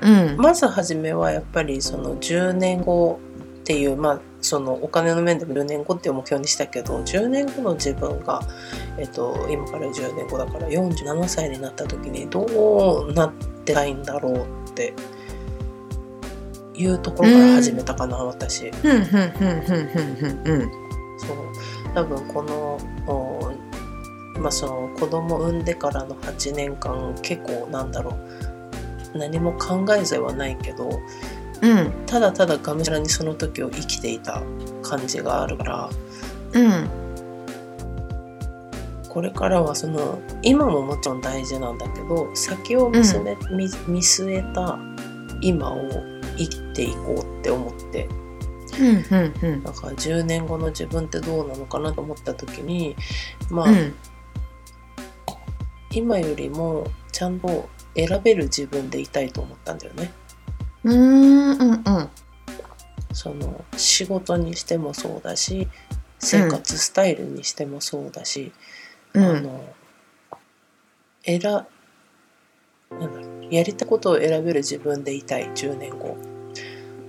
[0.00, 0.36] うん。
[0.36, 3.18] まず初めはやっぱりその10年後
[3.60, 8.42] っていうまあそのお金の面でも10年後っていう目標にしたけど10年後の自分が、
[8.98, 12.44] えっと、今から10年後だから47歳になった時にど
[13.08, 13.32] うなっ
[13.64, 14.92] てたいんだろうって
[16.74, 18.28] いうところから始めたかな、う
[20.58, 20.70] ん。
[21.18, 21.36] そう。
[21.94, 23.52] 多分このお
[24.38, 29.18] まあその子供産んでからの8年間結構なんだろう。
[29.18, 30.90] 何も考えずはないけど
[31.64, 31.92] うん。
[32.06, 34.42] ただただがむしゃらにその時を生きていた
[34.82, 35.90] 感じがあるから。
[36.52, 36.88] うん。
[39.08, 44.76] これからはその今ももちろん大事なんだけど先を見据え,、見見据えた
[45.40, 45.78] 今を
[46.36, 48.08] 生きていこうって思って。
[48.74, 49.62] ふんふんふん。
[49.62, 52.94] なんか10年後の自分ってどうなのかなと思った時に
[53.48, 53.94] まあ、うん。
[55.92, 60.12] 今よりもちゃんと選べる自分でいたいと思ったんだよね。
[60.84, 62.08] うーんうんうん。
[63.12, 65.68] その仕事にしてもそうだし
[66.18, 68.52] 生活スタイルにしてもそうだし、
[69.12, 69.24] うん。
[69.24, 69.64] あの
[71.24, 76.16] 選なんだろうやりたいことを選べる自分でいたい10年後、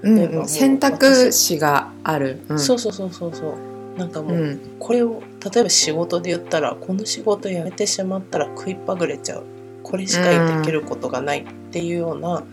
[0.03, 3.97] う選択肢がある、うん、そうそうそうそうそう。
[3.97, 4.75] なんかもう、うん。
[4.79, 9.45] これを例えば仕事で言ったらこの仕事辞めてしまったら食いっぱぐれちゃう。
[9.83, 12.43] これしかできることがないっていうような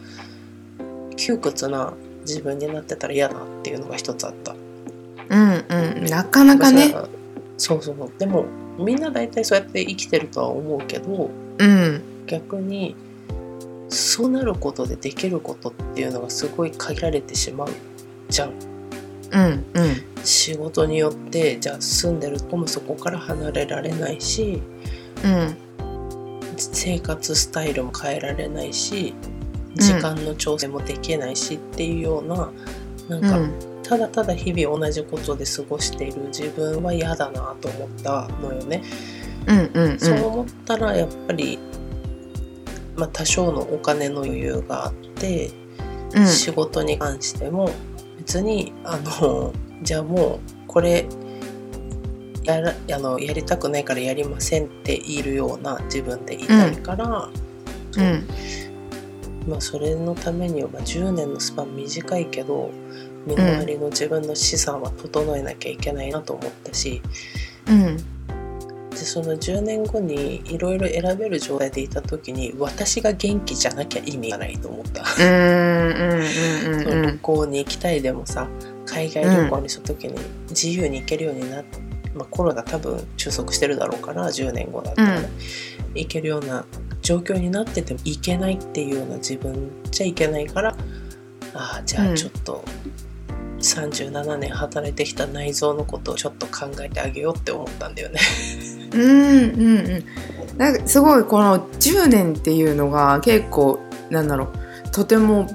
[1.16, 4.55] 窮屈な自分になってたら嫌だっていうのが一つあった。
[5.29, 6.05] うんうん。
[6.07, 6.94] なかなかね。
[7.57, 8.46] そうそうでも
[8.79, 12.03] みんな大体そうやって生きてるとは思うけどうん。
[12.27, 12.96] 逆に
[13.88, 17.68] そうなることでできることっていうのがすごい限られてしまう
[18.29, 18.53] じゃん。
[19.33, 20.25] うんうん。
[20.25, 24.62] 仕事によってじゃあ住んでるとこもそこから離れられないし
[25.25, 25.57] うん。
[26.57, 29.14] 生活スタイルも変えられないし
[29.77, 32.51] 時間の調整もできないしっていうような、
[33.09, 33.53] なんか、うん。
[33.83, 38.83] ただただ日々同じことで過ごしている自分は嫌だなと思ったのよね。
[39.47, 41.59] うんうんそう思ったらやっぱり、
[42.97, 45.51] まあ、多少のお金の余裕があって、
[46.15, 46.27] うん。
[46.27, 47.71] 仕事に関しても
[48.19, 51.07] 別にあの じゃあもうこれ
[52.45, 57.29] やらあのやりたくないからやりませんって言えるような自分でいたいから、
[57.97, 58.27] うん
[59.47, 62.71] まあ、それのためには、まあ、10年のスパン短いけど
[63.27, 67.01] 身の回りの自分の資産は整えなきゃいけないなと思ったし、
[67.67, 67.97] うん。
[68.91, 75.03] でその10年後にいろいろ選べる状態でいた時に私が元気じゃなきゃ意味がないと思った。
[75.19, 76.23] うんうん
[76.75, 77.03] うんうん。
[77.15, 78.49] 旅行に行きたいでもさ
[78.87, 80.15] 海外旅行にした時に
[80.51, 81.65] 自由に行けるようになっ
[82.15, 85.29] まあ、コロナ多分収束してるだろうから10年後だったらね、
[85.95, 86.65] 行けるような
[87.12, 90.75] 状況になってても行けないっていうような自分じゃいけないから
[91.55, 92.12] ああじゃうん。
[92.12, 92.64] あちょっと
[93.59, 98.20] 37年働いてきた内臓のことをちょっと考えてあげようって思ったんだよね。
[98.92, 100.05] うんうんうん。
[100.57, 103.79] なんかすごいこの10年っていうのが結構
[104.11, 104.90] なんだろう。
[104.90, 105.46] とても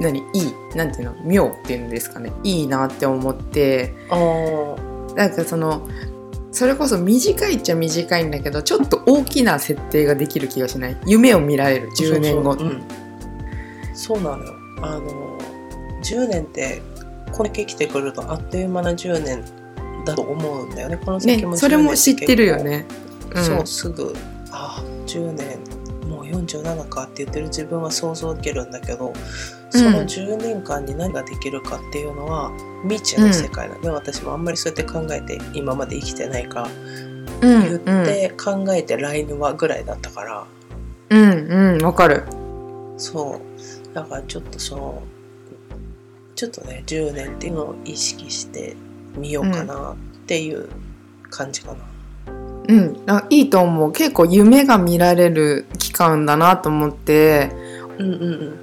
[0.00, 0.20] 何？
[0.20, 0.76] いい？
[0.76, 1.16] なんていうの？
[1.24, 2.32] 妙っていうんですかね。
[2.44, 3.94] いいなって思って。
[4.10, 4.16] あ
[5.16, 5.88] なんかその
[6.52, 10.96] それこそ短いっちゃ短いんだけどちょっと大きな設定ができる気がしない。
[11.06, 11.88] 夢を見られる。
[11.90, 12.56] 10年後。
[13.94, 14.54] そうなのよ。
[14.82, 15.38] あの
[16.02, 16.82] 10年って
[17.32, 19.44] これ生きてくるとあっという間な10年
[20.04, 20.96] だと思うんだよね。
[20.96, 22.86] この先も10ねそれも知ってるよ年ね。
[23.34, 24.14] 結構そうすぐ。
[24.50, 25.58] あ10年
[26.32, 29.12] 47かって言ってる自分は想像できるんだけど
[29.70, 32.50] その10年間に何ができるかっていうのは
[32.82, 36.68] 未知の世界なんで、私もあんまりそうやって考えて今まで生きてないから
[37.42, 40.46] うん言って考えて来年はぐらいだったから、
[41.10, 41.30] うん
[41.74, 42.24] うんわかる。
[42.96, 43.94] そう。
[43.94, 45.02] だからちょっとその
[46.34, 48.76] ちょっとね10年っていうのを意識して
[49.16, 50.68] みようかなっていう
[51.30, 51.89] 感じかな。
[52.68, 53.92] うん、あいいと思う。
[53.92, 57.50] 結構夢が見られる期間だなと思って。
[57.98, 58.60] うんうんうん。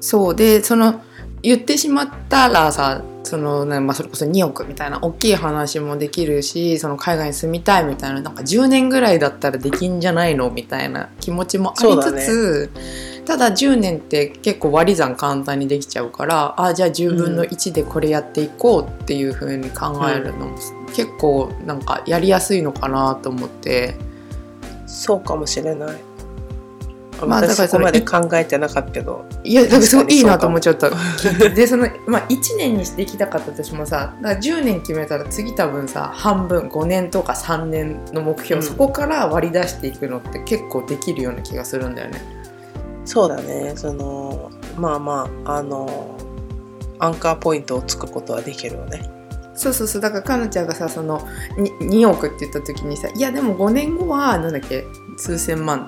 [0.00, 1.02] そうでその
[1.42, 12.70] 言ってしまったらさその、ねまあ、それこそ2億みたいな大きい話もできるしその海外に住みたいみたいななんか10年ぐらいだったらできんじゃないのみたいな気持ちもありつつ、
[13.26, 20.56] ただ10年って結構割り算簡単にできちゃうからあじゃあ10分の1でこれやっていこうっていう風に考えるのも、
[20.88, 23.94] 結構なんかやりやすいのかなと思って。
[24.86, 25.96] そうかもしれない。
[27.26, 29.24] まあだからそこまで考えてなかったけど。
[29.42, 30.90] いやだからすごいいいなと思っちゃった。
[31.50, 42.22] でそのまあ1年にしていきたかったとしてもさだから10年決めたら次多分さ半分5年とか3年の目標、うんそこから割り出していくのって結構できるような気がするんだよね。
[43.04, 43.72] そうだね。
[43.74, 46.16] そのまあまああの
[46.98, 49.17] アンカーポイントをつくことはできるよね。
[49.58, 54.84] そうそうそうだからかなちゃんがさそのに 2, 億って言った時にさいやでも5年後はなんだっけ
[55.16, 55.84] 数千万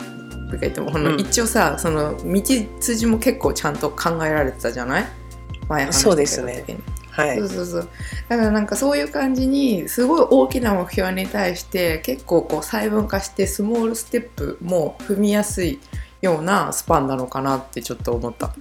[0.50, 2.42] とか言っても、うん一応さその道
[2.80, 5.06] 筋も結構ちゃんと考えられてたじゃない？
[5.68, 6.64] 前話そうですね
[7.12, 7.48] はいそう。
[7.48, 7.88] そうそう
[8.28, 15.78] だからなんかそういう感じにすごい大きな目標に対して結構こう細分化してスモールステップも踏みやすい
[16.22, 18.52] ようなスパンなのかなってちょっと思った。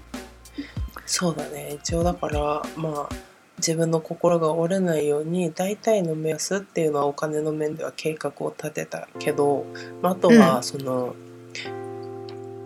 [1.08, 1.78] そうだね。
[1.82, 3.29] 一応だからまあ
[3.60, 9.66] 自分の心が折れないように大体の目安っていうのはお金の面では計画を立てたけど、
[10.02, 10.40] まあ、あとうん。
[10.40, 11.16] はその、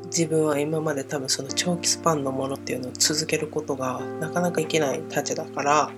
[0.06, 5.91] 自分は今まで多分その長期スパンのものっていうのを続けることがなかなかいけないたちだから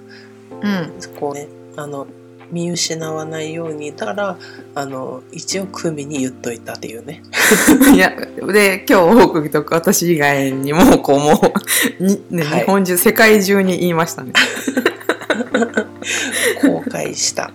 [0.62, 2.08] うん、そこをねあの
[2.52, 4.38] 見失わないようにだから
[4.76, 7.24] あの一応組に言っといたっていうね
[7.94, 8.14] いや
[8.52, 11.54] で今日報告とか私以外にもこうも
[12.00, 14.34] うに、ねはい日本中世界中に言いましたね。
[16.64, 17.52] 後悔した。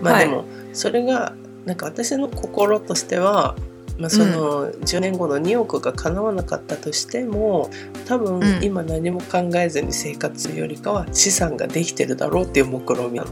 [0.00, 1.32] まあはいでもそれが
[1.64, 3.56] なんか私の心としては、
[3.98, 7.70] まあ、その10年後の2億が叶わなかったとしても
[8.06, 8.62] 多分うん。
[8.62, 13.30] 今何も考えずに生活するよりかは資産ができてるだろうっていう目論見みなの。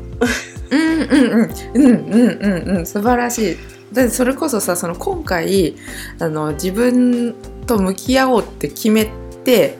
[0.70, 1.52] うんうんうん。
[1.74, 2.86] うんうんうんうん。
[2.86, 3.56] 素晴らしい。
[3.92, 5.76] だってそれこそさその今回
[6.18, 7.34] あの自分
[7.66, 9.10] と向き合おうって決め
[9.44, 9.76] て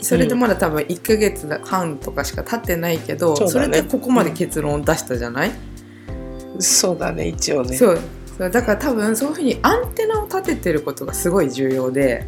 [0.00, 3.76] それでまだ多分1ヶ月半とかしか経ってないけど、そそうだね。
[3.76, 5.52] れでここまで結論を出したじゃない、
[6.58, 7.76] そうだね一応ね。
[7.76, 7.98] そう
[8.38, 12.26] そうだから多分そういうふうにアンテナを立ててることがすごい重要で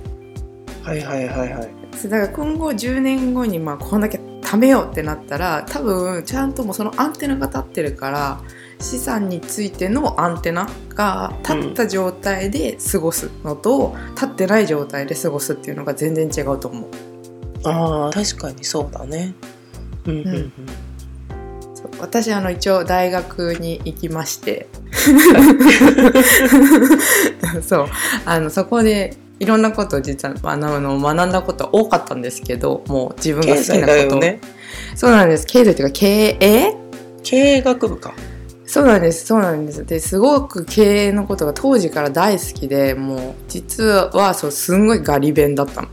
[0.83, 1.69] はいはいはいはい。
[2.05, 8.41] だから今後10年後にまあこんだけ貯めようってなったら多分ちゃんともうそのアンテナが立ってるから
[8.81, 16.91] 資産についてのアンテナが立った状態で過ごすのと、立ってない状態で過ごすっていうのが全然違うと思う。
[17.65, 19.35] ああ確かにそうだね。
[20.07, 20.53] うんうんうん。
[22.05, 24.67] 私あの一応大学に行きまして。
[27.67, 27.87] そう。
[28.27, 34.41] あのそこでいろんなことを実はあのあの学んだこと多かったんですけどもう自分が好きなこと、ね。
[34.95, 35.47] そうなんです。
[35.47, 36.75] 経済っていうか経営？
[37.23, 38.13] 経営学部か。
[38.67, 39.27] そうなんです。
[39.27, 39.87] そうなんです。
[39.87, 45.89] ですごく経営のことが当時から大好きでもう実はそうすんごいガリ勉だったの。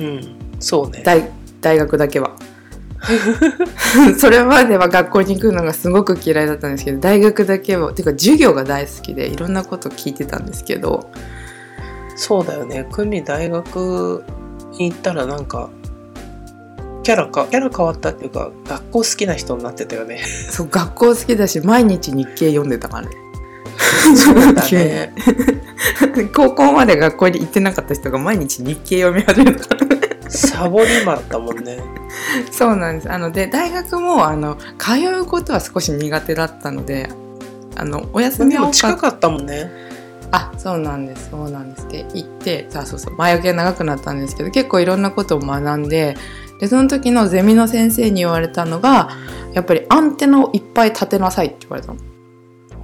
[0.00, 0.36] うん。
[0.60, 1.02] そうね。
[1.04, 1.28] 大
[1.60, 2.36] 大学だけは
[4.18, 11.10] それまでは学校に行くのがすごく嫌いだったんですけど大学だけはていうか授業が大好きでいろんなこと聞いてたんですけど
[12.14, 12.86] そうだよね。
[12.92, 14.24] 組大学
[14.78, 15.70] に行ったらなんか
[17.02, 20.20] キャラかキャラ変わったっていうか学校好きな人になってたよね。
[20.50, 23.16] そう学校好きだし毎日日経読んでたからね
[24.16, 25.14] そうだね。
[26.34, 30.01] 高校まで学校に行ってなかった人が毎日日経読み始めたからね
[30.32, 31.78] サボりマだったもんね。
[32.50, 37.08] そうなんですあので大学もあの通うことは少し苦手だったので
[37.76, 39.70] あのお休みでは近かったもんね。
[40.34, 46.16] あそうなんですそうなんですで行ってさあそうそう前置きが長くなったんですけど結構いろんなことを学んで
[46.58, 49.10] でその時のゼミの先生に言われたのが
[49.52, 51.98] やっぱりアンテナをいっぱい立てなさいって言われたの。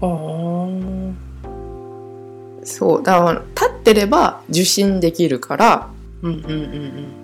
[0.01, 1.15] は
[2.65, 5.89] そうだから立ってれば受信できるからあ。
[6.23, 7.18] うんうんうん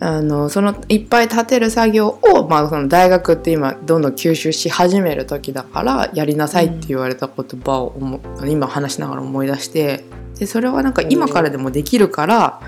[0.00, 10.04] あのそのいっぱい立てる作業を、まあ、その大学って今どんどん吸収し始める時だからやりなさいって言われた言葉を思う今話しながら思い出して
[10.38, 12.60] でそれはなんか今からでもできるから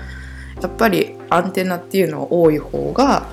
[0.61, 3.27] やっぱりアンテナっていうのは多い方が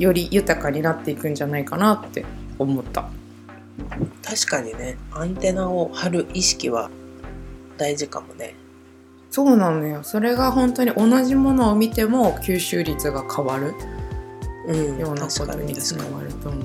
[0.00, 2.24] より豊かになっていくんじゃないかなって
[2.58, 3.08] 思った。
[4.00, 4.06] うん。
[4.22, 6.90] 確かにね、アンテナを張る意識は
[7.76, 8.54] 大事かもね。
[9.30, 13.74] そうなのよそれが本当に同じものを見ても吸収率が変わる
[14.66, 14.98] うん。
[14.98, 16.04] ようなことにつな。
[16.04, 16.62] がると思う。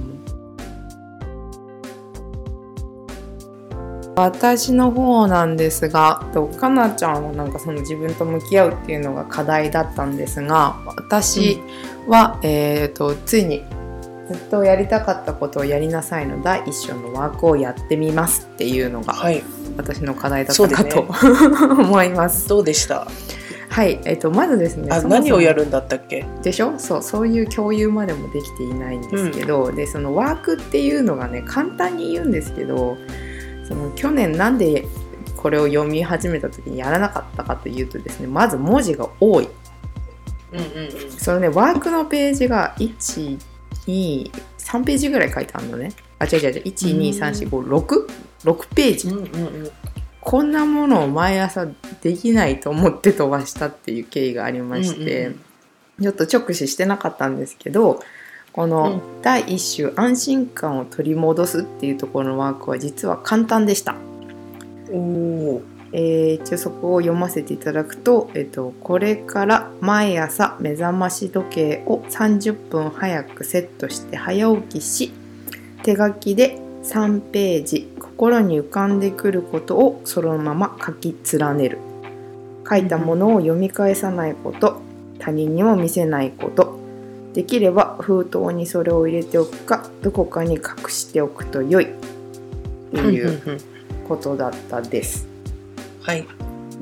[4.17, 11.59] 私の方なんですがとかなちゃんはなんかその自分と向き合うっていうのが課題だったんですが私
[12.07, 13.61] は、えー、とついに
[14.31, 19.43] ずっとやりたかったことをやりなさいの第一章のワークをやってみますっていうのがはい
[19.77, 21.01] 私の課題だったかと、
[21.81, 22.47] 思います。
[22.47, 23.07] どうでした？
[23.69, 26.25] はい、えっ、とまずですねあ何をやるんだったっけ？
[26.43, 26.77] でしょ？
[26.77, 32.97] そうそういう共有までもできていないんですけど、でそのワークっていうのがね簡単に言うんですけど
[33.67, 34.85] その去年なんで
[35.35, 39.49] これを読み始めた時にやらなかったかというとですねまず文字が多い。
[40.53, 40.65] うんうん
[41.03, 41.11] うん。
[41.11, 43.43] そのねワークのページが123
[44.85, 45.91] ページぐらい書いてあるのね。
[46.17, 46.61] あ違う違う違う
[48.45, 49.71] 1234566ページ、うんうんうん。
[50.21, 51.67] こんなものを毎朝
[52.01, 55.41] できないと思って飛ばしたっていう経緯がありまして、うんうん
[56.01, 58.01] ちょっと直視してなかったんですけど
[58.51, 63.95] この第一週安心感を取り戻すっていうところのワークは実は簡単でした。
[64.91, 75.11] おおえー一応そこを読ませていただくと、えっと、これから毎朝目覚まし時計を30分早くセットして早起きし
[75.83, 81.79] 手書きで3ページ心に浮かんでくることをそのまま書き連ねる。
[82.67, 84.81] 書いたものを読み返さないこと
[85.19, 86.79] 他人にも見せないこと。
[87.33, 91.85] できれば封筒にそれを入れておくかどこかに隠しておくと良い。
[91.85, 91.87] っ
[92.91, 93.59] ていう
[94.07, 95.27] ことだったです。
[96.01, 96.25] はい。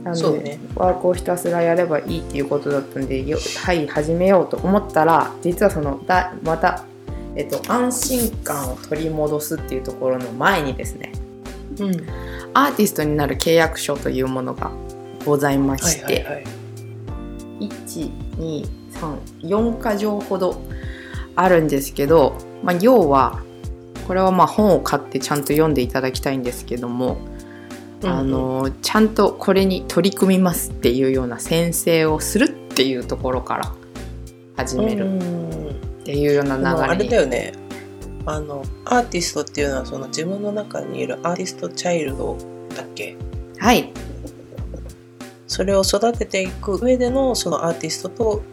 [0.03, 0.59] なんで、ね。
[0.75, 6.84] ワークをひたすらやればいいっていうことだったんでよはい始めようと思ったら実はそのだまた、
[7.36, 11.13] えっと、安心感を取り戻すっていうところの前にですね
[11.80, 12.07] うん。
[12.53, 14.71] アーティストになる契約書というものが
[15.26, 16.36] ございまはいして、はい。
[16.36, 16.43] はい
[17.59, 20.61] 1234箇条ほど
[21.36, 23.41] あるんですけど、まあ、要は
[24.07, 27.17] これはまあ本を買ってちゃんと読んでいただきたいんですけども、
[28.03, 33.74] あのちゃんとこれに取り組みますっていうような宣誓をするっていうところから
[34.57, 35.17] 始める
[36.01, 37.53] っていうようなでもあれ流れにだよね
[38.26, 42.38] あのアーティストっていうのはその自分の中にいるアーティストチャイルド
[42.76, 43.17] だっけ？
[43.59, 43.91] はい。
[45.47, 48.43] それを育てていく上でのそのアーティストと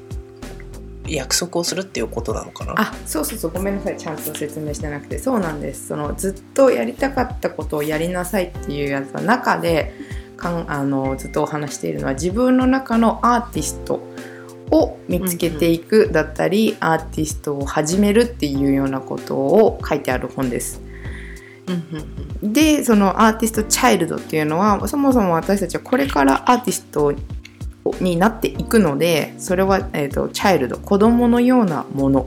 [1.06, 2.74] 約束をするっていうことなのかな？
[2.76, 3.96] あそうそうそうごめんなさい。
[3.96, 5.18] ちゃんと説明してなくて。
[5.18, 5.88] そうなんです。
[5.88, 9.94] そのずっとやりたかったことをやりなさいっていうやつの中で
[10.36, 14.00] かんあのずっとお話しているのは自分の中のアーティスト
[14.70, 20.80] を見つけていくだったり、アーティストを始めるっていうようなことを書いてある本です。
[21.68, 27.12] うんうんでそのアーティストチャイルドっていうのはそもそも私たちはこれからアーティスト
[28.00, 32.26] になっていくのでそれは、えー、とチャイルド子供のようなもの。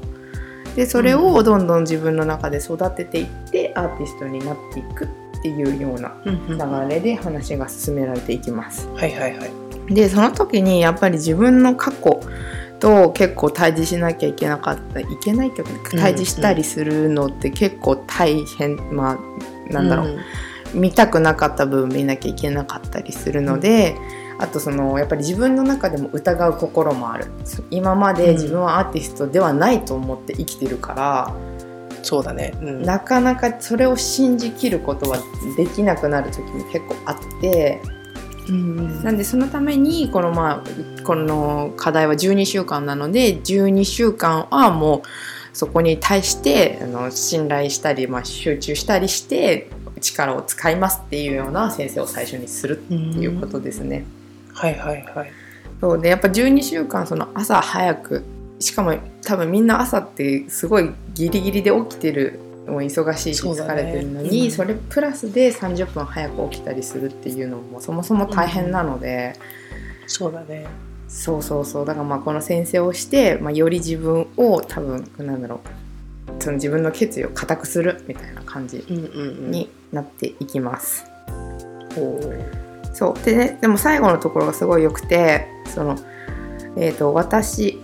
[0.75, 6.87] でそれをどんどん自分の中で育てていってアーティストになっていくっていうようなうんうんうん。
[6.87, 8.87] 流れで話が進められていきます。
[8.89, 12.21] はいはいはいでその時にやっぱり自分の過去
[12.79, 20.19] と結構対峙しなきゃいけなかったいけないっていうか対峙したりするのって結構大変、まあなんだろう、
[20.73, 23.95] 見たくなかった部分見なきゃいけなかったりするので、
[24.37, 27.27] あとそのやっぱり自分の中でも疑う心もある。
[27.71, 31.33] 今まで自分はアーティストではないと思って生きてるから、
[32.01, 32.53] そうだね。
[32.61, 32.81] うん。
[32.83, 35.19] なかなかそれを信じきることは
[35.55, 38.02] できなくなる時も結構あってうん
[38.51, 45.01] なんでそのためにこのまあこの課題は12週間なので12週間はもう
[45.53, 49.69] そこに対してあの信頼したり、まあ、集中したりして
[50.01, 54.05] 力を使いますっていうような先生を最初にするっていうことですね。
[54.53, 55.31] はいはいはい。
[55.79, 58.23] そうでやっぱ12週間その朝早く
[58.59, 69.33] しかも多分みんな朝ってすごいギリギリで起きてるもう忙しいし疲れてるのにそ,、うんれプラスで30分早く起きたりするっていうのもそもそも大変なので、
[70.07, 70.65] そうだね。
[71.07, 71.85] そうそうそう。
[71.85, 75.59] だからまあこの先生をして、まあ、より自分を多分なんだろ
[76.39, 79.51] うその自分の決意を固くするみたいな感じうんうんうん。
[79.51, 81.05] になっていきます。
[81.95, 82.95] ほう。
[82.95, 83.25] そう。
[83.25, 85.95] でねでも最後のところがすごい良くてその、
[86.77, 87.79] えー、と私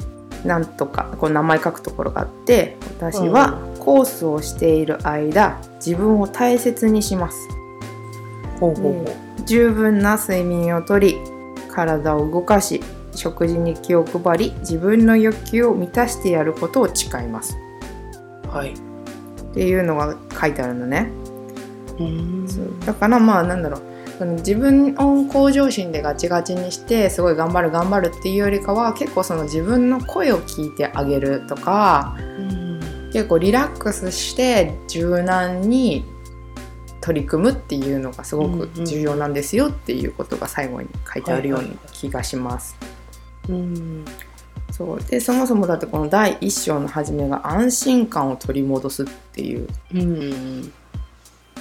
[0.46, 7.38] なんとかこう名前書くところがあって私はコースをしている間自分を大切にします。
[8.60, 11.18] ほうほうほ十分な睡眠をとり
[11.72, 12.82] 体を動かし
[13.16, 17.58] 食事に気を配り自分の欲求を満たしてやることを誓います。
[18.44, 18.74] うはい。
[18.74, 21.10] っていうのが書いてあるのね。
[22.00, 22.80] うん。
[22.82, 23.82] だからまあなんだろう。
[24.20, 32.59] その自分を向上心でガチガチにしてすごい頑張る頑張るっていうよりかは結構その自分の声を聞いてあげるとかうん
[33.12, 36.06] 結構リラックスして柔軟に
[37.02, 42.78] 取り組むっていうのがすごく重要なんですよっていうことが最後に書いてあるような気がします。
[43.48, 44.06] うん
[44.72, 45.04] そう。
[45.04, 49.68] でそもそもだってこの第一章の初めが安心感を取り戻すっていう。
[49.94, 50.74] うん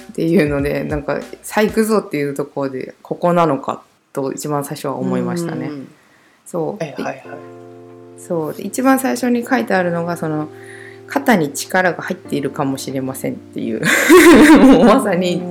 [0.09, 5.67] っていうのでなんか「さあ行くぞ」っていうところでここなのかと一番最初は思いましたね。
[5.67, 5.87] うん。
[6.45, 6.83] そう。
[6.83, 7.23] はいはいはい。
[8.17, 8.53] そう。
[8.53, 10.49] で一番最初に書いてあるのがその
[11.09, 13.81] 肩に力が入っているかもしれませんっていう。
[14.73, 15.41] もうまさに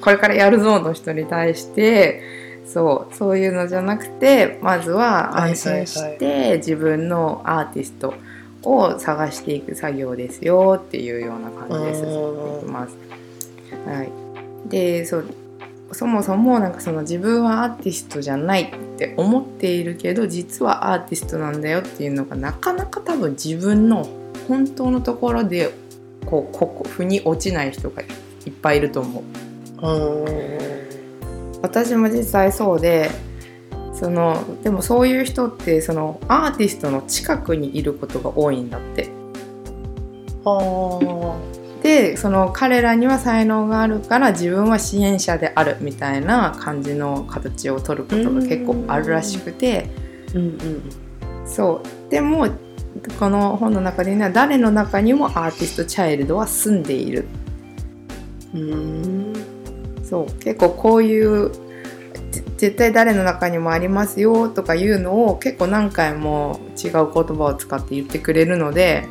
[0.00, 2.22] これからやるぞの人に対して
[2.66, 8.14] そうそういうのじゃなくてまずは安心して自分のアーティスト
[8.62, 12.96] を探していく作業ですよっていうような感じで進んでいきます。
[13.86, 14.10] はい、
[14.68, 15.24] でそう
[15.92, 24.08] そもそもなんかその自分はアーティストじゃないって思っているけど実はアーティストなんだよっていうのがなかなか多分自分の
[24.48, 25.70] 本当のところで
[26.24, 28.06] こうここ腑に落ちない人がい
[28.50, 29.86] っぱいいると思う。
[29.86, 30.26] うん。
[31.62, 33.10] 私も実際そうで
[33.92, 39.10] そのでもそういう人ってそのアーティストの近くにいることが多いんだって。
[40.44, 41.36] あ
[41.82, 49.88] でその彼らには才能があるから自分は支援者であるみたいな感じの形を取ることが結構あるらしくて。
[50.32, 50.46] ーうん。
[50.46, 51.46] うん。
[51.46, 52.10] そう。
[52.10, 52.48] でも
[53.18, 57.26] この本の中では誰の中にもアーティストチャイルドは住んでいる。
[58.54, 59.32] うん。
[60.04, 60.32] そう。
[60.40, 61.50] 結構こういう
[62.30, 69.06] ぜ絶対誰の中にもありますよとかいうのを結構何回も違う言葉を使って言ってくれるので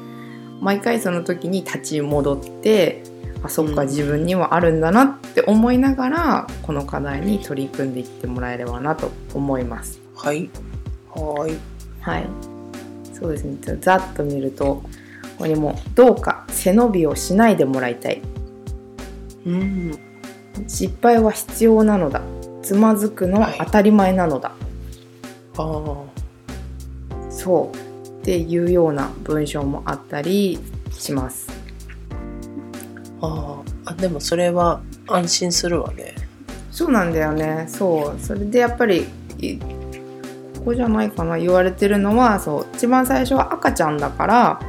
[0.61, 3.03] 毎回その時に立ち戻って
[3.43, 3.87] あそっかうん。
[3.87, 9.99] 自分にもあるんだなって思いながらこの課題に取り組んでいってもらえればなと思います。
[10.15, 10.49] はい
[11.15, 11.57] はい。
[12.01, 12.27] はい、
[13.17, 13.57] そうですね。
[13.79, 14.83] ざっと見るとこ
[15.39, 18.21] こにも「どうか背伸びをしないでもらいたい」
[19.47, 19.97] うん。
[20.67, 22.21] 失敗は必要なのだ。
[22.61, 24.51] つまずくのは当たり前なのだ、
[25.55, 25.95] ああ
[27.29, 27.77] そう。
[28.07, 30.57] っていうような文章もあったり
[30.91, 31.47] します。
[33.21, 33.91] あー。
[33.91, 36.15] あでもそれは安心するわね。
[36.71, 37.65] そうなんだよね。
[37.67, 38.19] そう。
[38.19, 39.05] それでやっぱり
[39.37, 39.59] い
[40.65, 44.59] ここじゃないかな言われてるのはそう一番最初は赤ちゃんだから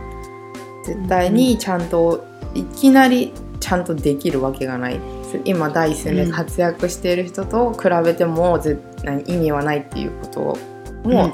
[0.85, 2.23] 絶対にちゃんと
[2.55, 5.01] いきなりちゃんとできるわけがない
[5.45, 10.59] 今第一線で活躍している人と比べても絶対意味はないっていうことを
[11.05, 11.33] もう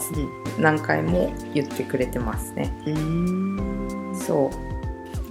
[0.61, 2.73] 何回も言ってくれてますね。
[2.87, 4.72] うんそう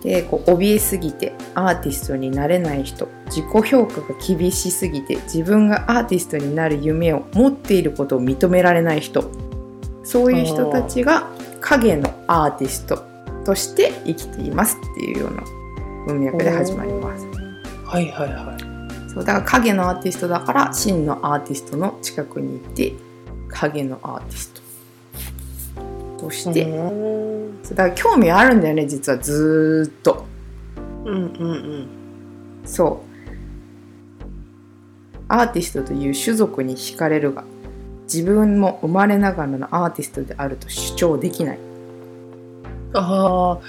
[0.01, 9.31] でこう怯えすぎてアーティストになれない人自己評価が厳しすぎて自分がアーティストになる夢を持っていることを認められない人
[10.03, 11.29] そういう人たちが
[11.61, 13.03] 影のアーティスト
[13.45, 15.43] として生きていますっていうような
[16.07, 17.25] 文脈で始まります。
[17.85, 18.71] はいはいはい
[19.13, 22.93] そうだから影のアーティストだから真のアーティストの近くにいて
[23.49, 24.61] 影のアーティスト
[26.31, 27.63] として、うん。
[27.63, 29.17] だから興味あるんだよね実は。
[29.17, 30.25] ずーっと。
[31.05, 31.17] うんう
[31.47, 31.87] ん
[32.65, 33.11] そう。
[35.27, 37.43] アーティストという種族に惹かれるが
[38.03, 41.59] 自分も生まれながらのアーティストであると主張できない。
[42.93, 43.59] ああ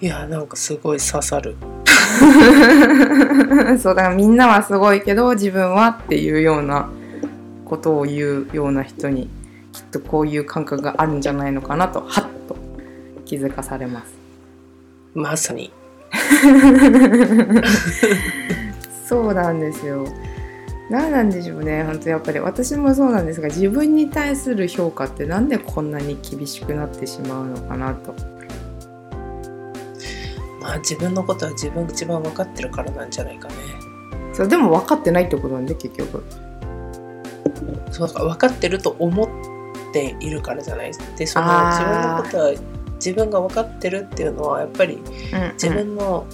[0.00, 1.56] いやなんかすごい刺さる。
[3.80, 6.88] そうだからみんなはすごいけど自分はっていうような
[7.64, 9.28] ことを言うような人に
[10.00, 12.56] とこういう感覚があるんじゃないのかなとはっと
[13.24, 14.14] 気づかされます。
[15.14, 15.72] まさに。
[19.08, 20.06] そうなんですよ。
[20.90, 21.84] 何なんでしょうね。
[21.84, 22.38] 本当やっぱり。
[22.38, 28.14] 私もそうなんですが自分に対する評価ってなんでこんなに厳しくなってしまうのかなと。
[30.60, 33.54] まあ自分のことは自分が一番分かってるからなんじゃないかね。
[34.32, 36.22] そうでも分かってないってことなんで結局。
[37.90, 39.28] そうだから分かってると思っ
[39.96, 41.76] ているからじゃないでそのあー。
[41.76, 42.54] 自分のことは
[42.96, 44.98] 自分が分かってるっていうのはやっぱり
[45.54, 46.26] 自分の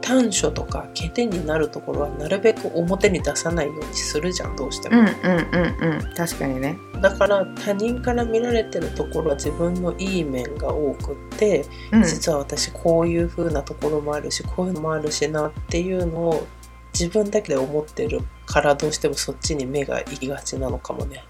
[0.00, 6.14] 短所とか欠点になるところはなるべく表に出さないようにするじゃんどうしても、うんうんうんうん。
[6.14, 6.78] 確かにね。
[7.02, 12.02] だから他人から見られてるところは自分のいい面が多くって、うん。
[12.02, 16.46] 実は私こういう風なところもあるしこういうのもあるしなっていうのを
[16.94, 21.22] 自分だけで思ってるからどうしてもそっちに目が行きがちなのかもね。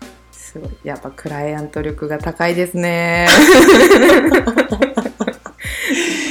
[0.49, 0.71] すごい。
[0.83, 3.29] やっぱクライアント力が高いですね。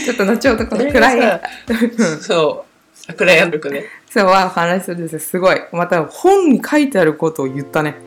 [0.05, 2.24] ちょっと後ほどこのクライアント。
[2.24, 2.65] そ
[3.09, 3.13] う。
[3.13, 3.86] クライアント力ね。
[4.09, 5.13] そうはお話しするんです。
[5.13, 5.61] よすごい。
[5.72, 7.95] また本に書いてあることを言ったね。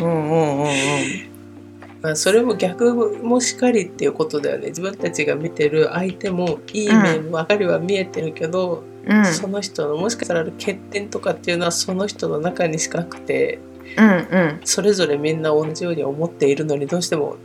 [0.00, 0.68] うんうんうんうん。
[2.00, 4.68] まあ、それも逆もしかりっていうことだよね。
[4.68, 8.95] 自分たちが見てる相手もいい面ばかりは見えてるけど、うん
[9.32, 13.60] その人のもしかしたら欠点とかっていうのはその人の中にしかなくて
[13.96, 14.12] うんう
[14.54, 14.60] ん。
[14.64, 17.36] それぞれみんな同じように思っているのにどうしても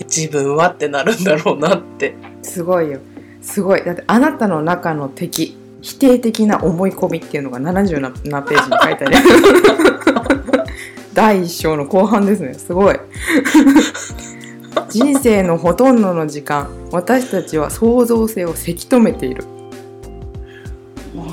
[0.00, 2.14] 自分はってなるんだろうなって。
[2.42, 3.00] すごいよ。
[3.40, 3.84] すごい。
[3.84, 9.16] だってあなたの中の敵否定的な思い込みっていうのが70ななページに書いてある。
[11.14, 12.54] 第一章の後半ですね。
[12.54, 12.96] すごい。
[14.90, 19.44] 人生のほとんどの時間私たちは創造性をせき止めている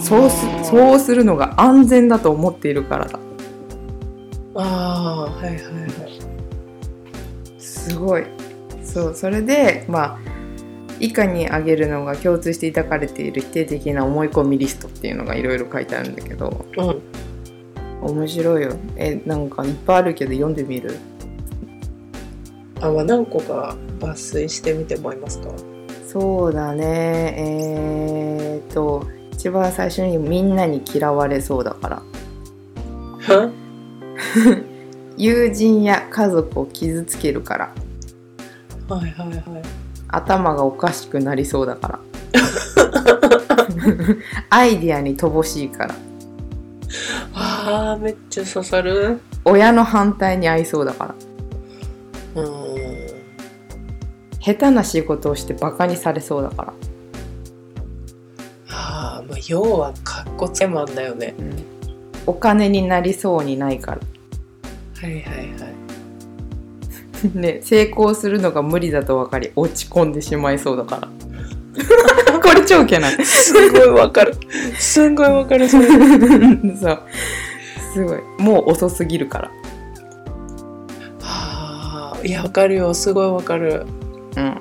[0.04, 3.20] そうすそうするのが安全だと思っているからだ。
[4.56, 5.62] ああはいはいはい。
[7.58, 8.26] すごい。
[8.84, 10.20] そうそれでまあ
[11.00, 17.02] 以下に挙げるのが共通して抱かれている否定的な思い込みリストっていうのがいろいろ書いてあるんだけどうん。
[18.02, 18.74] 面白いよ。
[18.98, 20.98] えなんかいっぱいあるけど読んでみる
[22.82, 25.50] あまあ何個か抜粋してみてもらえますか？
[26.06, 27.36] そうだね。
[27.38, 29.08] えー、っと
[29.44, 32.02] 一番最初にみんなに嫌われそうだから。
[33.20, 33.52] は？
[35.18, 37.74] 友人や家族を傷つけるから。
[38.88, 39.42] はいはいはい。
[40.08, 42.00] 頭がおかしくなりそうだから。
[44.50, 45.96] アイディアに乏しいから。
[47.34, 49.20] ああめっちゃ刺さる。
[49.44, 51.14] 親の反対に合いそうだか
[52.36, 52.42] ら。
[52.42, 53.24] うーん。
[54.40, 56.74] 下手な仕事をしてバカにされそうだから、
[59.48, 61.36] 要はかっこつけマンだよね。
[61.38, 61.66] うん。
[62.26, 64.00] お金になりそうにないから。
[65.02, 65.42] はいはいは
[67.24, 67.34] い。
[67.36, 71.10] ね成功するのが無理だと分かり落ち込んでしまいそうだから。
[72.40, 73.26] これ超ウケない。
[73.26, 74.36] すごいわかる。
[74.78, 75.88] すんごいわかるそれ。
[76.78, 77.00] そう。
[77.94, 78.20] すごい。
[78.40, 79.52] もう遅すぎるから。
[81.22, 82.94] ああいやわかるよ。
[82.94, 83.86] すごいわかる。
[84.38, 84.58] うん。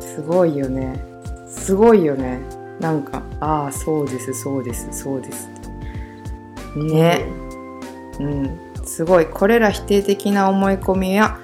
[0.00, 1.04] すごいよね。
[1.46, 2.40] すごいよね
[2.80, 5.48] なんかああそうですそうですそうです。
[6.76, 7.24] ね、
[8.20, 9.26] うん、すごい。
[9.26, 11.38] これら否定的な思い込みや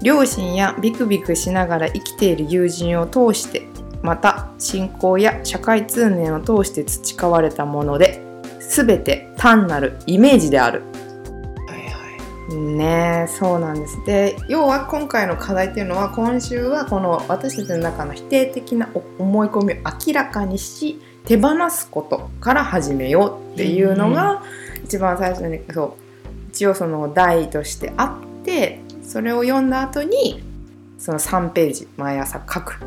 [0.00, 3.66] 両親やビクビクしながら生きている友人を通して
[4.02, 8.22] また信仰や社会通念を通して培われたもので
[8.60, 10.82] 全て単なるイメージである。
[12.48, 18.88] ねえそうなんですで要は今回の課題っていうのは今週はこの私たちの中の否定的な
[19.18, 19.76] 思い込みを
[20.06, 24.42] 明らかにし手放すことから始めようっていうのが
[24.84, 25.92] 一番最初にそう
[26.50, 30.42] 一応その題としてあってそれを読んだ後に
[30.98, 32.80] その3ページ毎朝書く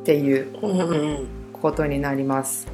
[0.00, 1.40] っていう。
[1.60, 2.66] ことになります。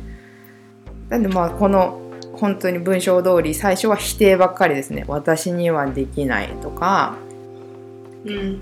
[1.08, 2.00] なんでまあこの
[2.36, 5.04] 本当に文章通り最初は否定ばっかりですね。
[5.08, 7.16] 私にはできないとか、
[8.24, 8.60] うん。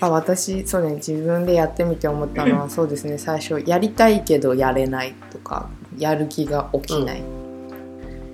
[0.00, 7.22] あ私そうね自分でやってみて思ったのは そうですね最初やりたいけどやれないとかやる気が起きないっ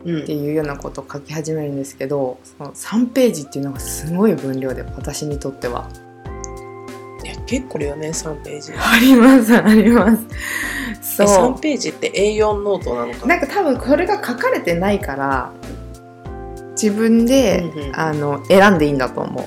[0.04, 5.88] うんていうようなことを書き始めるんですけどその3ページっていうのがすごい分量で私にとっては。
[7.52, 8.72] 結構あるよね3ページ。
[8.72, 10.22] ありますあります。
[11.22, 13.36] えそう3ページって A4 ノートなのかな？
[13.36, 15.52] んか多分これが書かれてないから
[16.72, 19.44] 自分で、うんうんあの選んでいいんだと思う。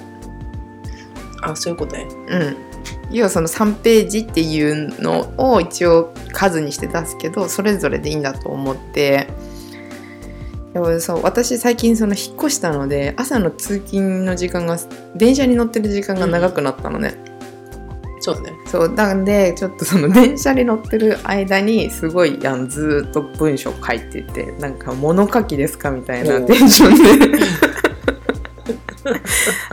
[1.41, 2.05] あそういうことね。
[2.29, 2.57] うん、
[3.09, 9.27] 要はその3ページっていうのを一応数にして出すけどそれぞれでいいんだと思って
[10.73, 14.77] でもそう私最近その引っ越したので朝の通勤の時間が
[15.15, 17.24] 電車に乗ってる時間が長くなったのね。
[18.25, 18.53] そうね。
[18.65, 18.89] そう。
[18.89, 27.37] なんでちょっとその電車に乗ってる間にすごいやんずっと文章書いててなんか物書きですかみたいなテンションで。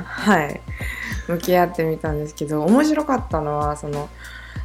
[0.04, 0.60] はい。
[1.28, 4.10] 向き合ってみたんですけど面白かったのはその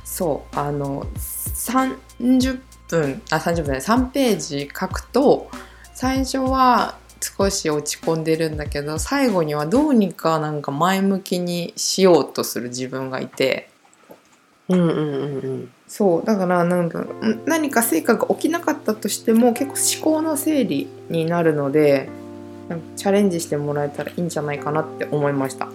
[0.04, 2.60] そうあの30
[2.90, 3.78] 分あ30分ね。
[3.78, 5.50] 3ページ書くと
[5.94, 13.70] 最初は少し落ち込んでるんだけど最後にはどうにかなんか前向きにしようとする自分がいて。
[14.70, 15.72] うんうんうんうん。
[15.88, 22.09] そうだからなんかん何か成果が起きなかったとしても結構思考の整理になるので
[22.68, 25.70] なんかチャレンジしてもらえたらいいんじゃないかなって思いました。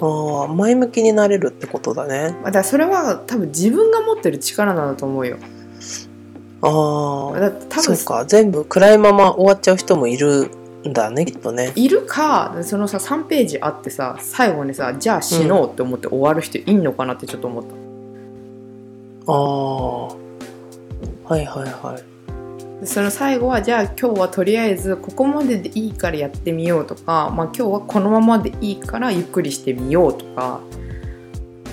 [0.00, 2.36] ああ前向きになれるってことだね。
[2.44, 5.38] だからそれは多分自分が持ってる力なんだと思うよ。
[6.60, 10.50] ああそうか全部暗いまま終わっちゃう人もいるん
[10.92, 11.72] だねきっとね。
[11.76, 17.74] いるかそのさ3ページあってさ最後にさじゃあ死のうって思って終わる人いんのかなってちょっと思った。
[19.30, 19.34] ああ
[21.32, 22.18] はいはいはい。
[22.80, 30.60] でその最後はじゃあ今日はとりあえずここまででいいからやってみようとか、まあ、今日はこのままでいいからゆっくりしてみようとか、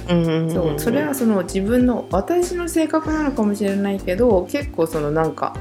[0.10, 5.56] うんそうそれはその自分の私の性格なのかもしれないけど結構そのなんか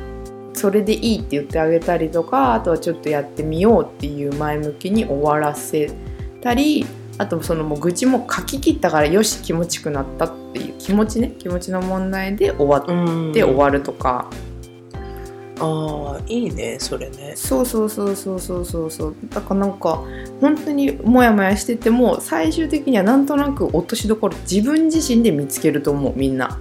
[0.65, 5.93] それでいいって言ってあげたりとかあとはちょっとやってみようっていう前向きに終わらせ
[6.41, 6.87] たり
[7.19, 13.33] あとそのもう愚痴も書き切ったからよし気持ちくなったっていう気持ちね気持ちの問題で終わっうん。
[13.35, 14.31] て終わるとか、
[15.61, 17.35] ああいいねそれね。
[17.37, 19.17] そうそうそうそうそうそうそう。
[19.29, 20.03] だからなんか
[20.41, 26.59] 本当にモヤモヤしてても最終的にはなんとなく落としどころ自分自身で見つけると思うみんな。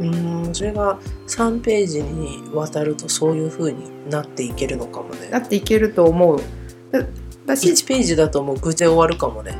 [0.00, 0.98] うんそれが
[1.28, 5.28] 3ページにわたるとそういう風になっていけるのかもね。
[5.30, 6.40] だっていけると思う。
[6.90, 7.04] だ
[7.46, 9.56] だし1ページだともう愚痴で終わるかもね。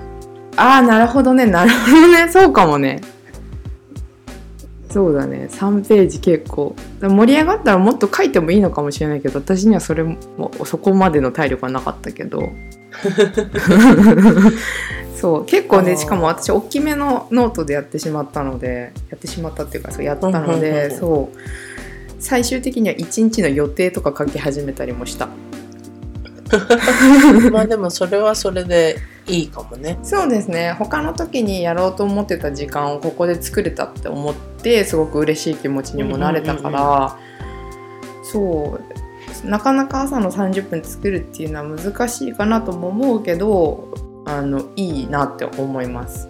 [0.57, 2.28] ああなるほどねなるほどね。
[2.32, 3.03] そうかもね。
[4.91, 5.49] そうだね。
[5.51, 6.74] 3ページ結構。
[7.01, 10.18] 盛り上がったらもっと書いてもいいのかもしれないけど私にはそれも
[10.64, 12.41] そこまでの体力はなかったけど
[15.21, 21.39] そう結構ねしかも私大きめのノートでやってしまったのでやってしまったっていうかそうやったのでうんそう。
[22.21, 25.29] 最終的には1日の予定とか書き始めたりもした。
[27.51, 28.97] まあでもそれはそれで
[29.27, 29.99] いいかもね。
[30.03, 30.75] そうですね。
[30.79, 37.16] 他の時にやろうと思ってた時間をここで作れたって思ってすごく嬉しい気持ちにもなれたから、
[38.23, 38.79] そ
[39.45, 39.49] う。
[39.49, 43.95] なかなか朝の30分作るっていうのは難しいかなとも思うけど
[44.39, 46.28] あのいいなって思います。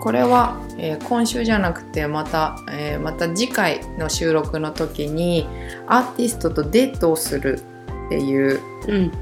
[0.00, 5.46] これは、えー今週じゃなくてまた、えーまた次回の収録の時に
[5.86, 7.60] アーティストとデートをする
[8.06, 9.12] っていううん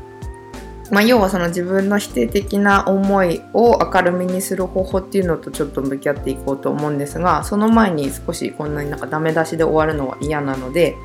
[0.90, 10.96] まあ、要はその自分の否定的な思いを明るみにする方法っていうのとちょっと向き合っていこうと思うんですがその前に少しこんなになんかダメ出しで終わるのは嫌なので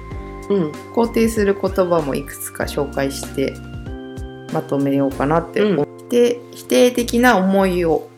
[0.49, 3.53] うん肯定する言葉もいくつか紹介して
[4.53, 8.09] まとめようかなって思って、否定的な思いを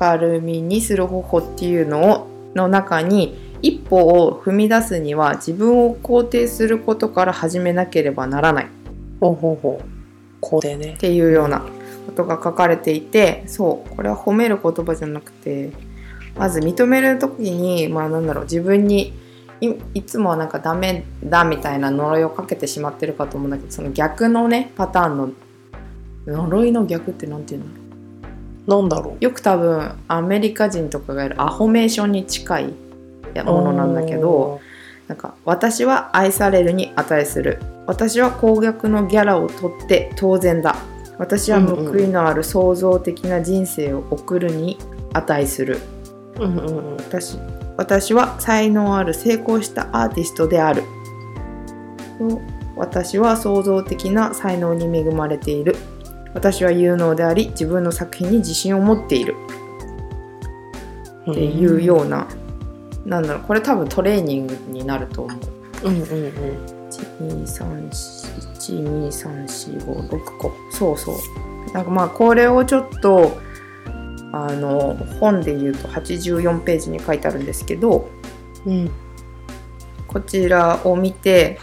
[0.00, 8.66] 明るみにする方法っていうのをの中に一歩を踏み出すには自分を肯定することから始めなければならない。
[9.20, 9.84] ほうほうほう。
[10.40, 10.94] こうでね。
[10.94, 11.60] っていうような
[12.06, 13.96] ことが書かれていてそう。
[13.96, 15.72] これは褒める言葉じゃなくて
[16.38, 18.44] まず認める時にまあなんだろう。
[18.44, 19.12] 自分に
[19.60, 25.30] いいつもはなんかダメだみたいな呪いをかけてしまってるかと思うんだけどその逆のねパターンの
[26.26, 27.60] 呪いの逆ってなんていう
[28.66, 28.80] の？
[28.80, 32.74] なんだろよく多分アメリカ人とかがやるアホメーションに近い
[33.36, 34.60] うものなんだけど
[35.06, 37.60] なんか私は愛されるに値する。
[37.86, 40.74] 私は高額のギャラを取って当然だ。
[41.18, 44.78] 私は報いのある創造的な人生を送るに
[45.12, 45.78] 値する。
[46.40, 46.96] うんうんうん。
[46.96, 47.38] 私
[47.76, 50.82] 私は才能ある成功したアーティストである。
[52.74, 55.76] 私は創造的な才能に恵まれている
[56.36, 59.34] 私は有能であり自分の作品に自信を持っている。
[61.30, 62.28] っていうような、
[63.06, 65.38] なんだろうこれ多分トレーニングになると思う。
[65.88, 66.76] うんうんうん
[68.68, 70.52] 123412345個。
[70.70, 71.16] そうそう。
[71.72, 73.38] なんかまあこれをちょっと
[74.32, 78.10] あの本で言うと84ページに書いてあるんですけど
[78.66, 78.90] うん。
[80.06, 81.58] こちらを見て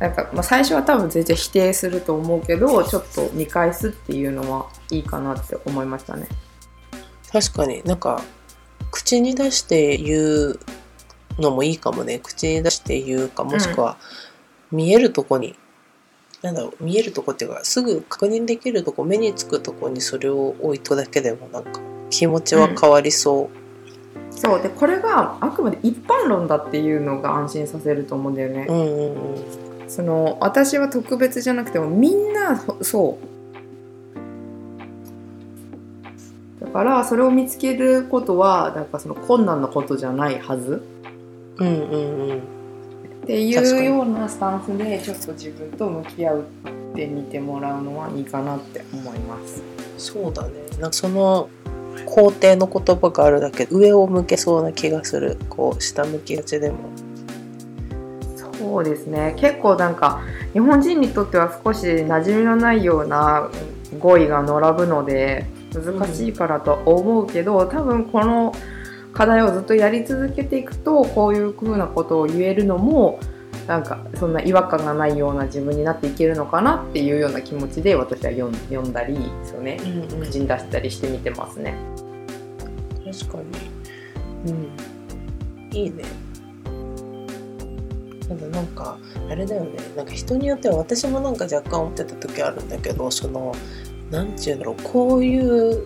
[0.00, 6.26] なんか、まあ、最初は多分全然否定すると思うけどちょっと見返すっていうのはいいかなって思いましたね。
[7.30, 7.82] 確かに。
[7.84, 8.22] なんか
[8.90, 10.60] 口に出して言う
[11.38, 12.18] のもいいかもね。
[12.18, 13.98] 口に出して言うかもしくは
[14.72, 15.54] 見えるとこに、
[16.40, 21.78] なんだろう見えるとこっていうかすぐ確認できるとこ目につくとこにそれを置いとくだけでもなんか
[22.08, 24.62] 気持ちは変わりそう、そう。
[24.62, 28.66] でこれがあくまで一般論だっていうのが安心させると思うんだよね。
[28.66, 33.18] うんうんうんその私は特別じゃなくてもみんなほそ
[36.60, 36.64] う。
[36.64, 40.80] だからそれを見つけることはなんかその困難なことじゃないはず。
[41.56, 42.38] うんうんうん。
[42.38, 46.44] っていうようなスタンスでちょっと自分と向き合う
[46.92, 49.60] ってみてもらうのはいいかなって思います。
[49.98, 50.50] そうだね。
[50.78, 51.48] なんかその
[52.06, 55.36] 肯定の言葉があるだけで上を向けそうな気がする。
[55.48, 56.78] こう下向きがちでも
[58.60, 59.34] そうですね。
[59.38, 60.20] 結構なんか
[60.52, 63.50] 日本人にとっては少し馴染みのないような
[63.98, 68.54] 語彙が並ぶので難しいからと思うけど、多分この
[69.14, 73.18] 課題をずっとやり続けていくとこういう風なことを言えるのも
[73.66, 79.78] なんかそんな違和感がないような自分になっていけるのかなっていうような気持ちで私は読んだりそうね。
[79.82, 80.26] うんうん。
[80.26, 81.74] 口に出したりしてみてますね。
[83.04, 83.38] 確か
[84.44, 84.52] に。
[84.52, 85.76] うん。
[85.76, 86.04] いいね
[88.30, 88.96] ただなんか
[89.28, 89.72] あれだよね。
[89.96, 93.52] なんか人によっては私もなんか若干思ってた時あるんだけどその
[94.08, 94.76] なんていうんだろう。
[94.84, 95.84] こういう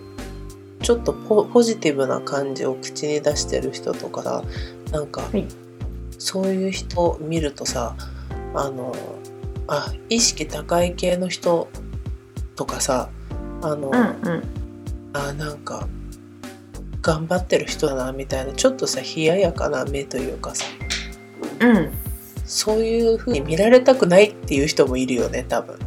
[0.83, 4.43] ちょっとポポジティブな感じを口に出してる人とかさ
[4.91, 5.43] なんか、い。
[6.19, 7.95] そういう人を見るとさ
[8.53, 8.95] あの
[9.67, 11.67] あ意識高い系の人
[12.55, 13.09] とかさ
[13.63, 14.43] あの、うんうん。
[15.13, 15.87] あなんか
[17.01, 20.63] 頑張ってる人だなみたいなちょっとさ冷ややかな目というかさ。
[21.59, 22.04] うん
[22.45, 25.77] そういう風に見られたくないっていう人もいるよね多分。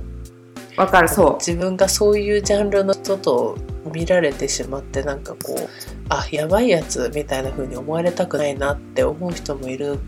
[0.77, 3.59] わかるそ自分がそういうジャンルの人と
[3.93, 5.69] 見られてしまってなんかこう
[6.09, 9.99] あやばいやつみたいな風に思われたくないなって思う人もいる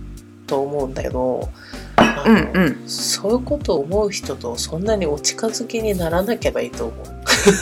[0.46, 1.48] と思うんだけど
[1.96, 2.88] あうんうん。
[2.88, 7.06] そういうことを思う人とそんなにお近づきにならなければいいと思う。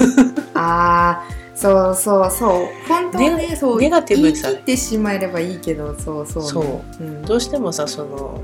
[0.54, 2.50] あーそうそうそう。
[2.86, 4.48] 本当はねそうネガティブ言いにさ。
[4.50, 6.60] 切ってしまえればいいけどそうそうね、そ
[7.00, 7.04] う。
[7.04, 8.40] うん、どうしてもさその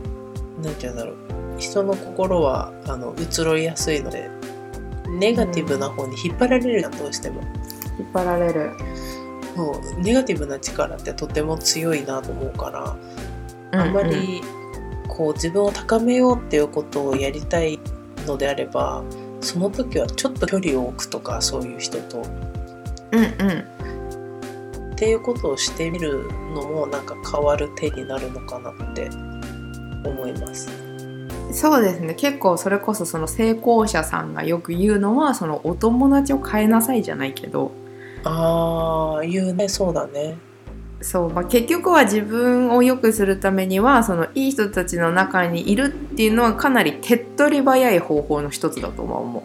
[0.64, 1.16] なんて言うんだろう。
[1.58, 4.28] 人の心はあの移ろいやすいので
[5.08, 7.40] ネガティブな方に引っ張られるじゃんどうしても。
[7.98, 8.72] 引っ張られる。
[9.54, 10.00] そう。
[10.00, 12.96] ネガティブな力ってとても強いなと思うから
[13.80, 14.06] あんまうん。
[14.08, 14.42] うんり
[15.06, 17.78] こう自分を高めようっていうことをやりたい
[18.26, 19.04] のであれば
[19.40, 22.22] その時はちょっと距離を置くとかそういう人と。
[23.12, 24.94] うんうん。
[24.94, 29.08] っていうことをしてみるのもなんか変わる手になるのかなって
[30.10, 30.68] 思います。
[31.52, 37.70] そうですね結構それこそその成功者さんがよく言うのはそのお友達を変えなさいじゃないけど
[38.24, 40.36] ああ言うねそうだね。
[41.00, 49.42] そう、まあ、結局は自分を良くするためにはそのいい人たちの中にいるっていうのはかなり手っ取り早い方法の一つだとは思う。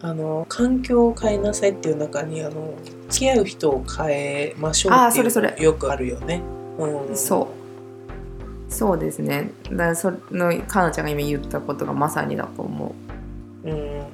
[0.00, 2.74] あの環境を変えなさいっていう中にあの
[3.08, 6.42] 付き合う人を変えましょうっていうそれそれのよくあるよね。
[6.78, 7.65] うん、そう
[8.76, 9.52] そうですね。
[9.70, 12.94] だからそのかなちゃんが今言ったことがまさにだと思
[13.64, 13.70] う。
[13.70, 14.06] ん、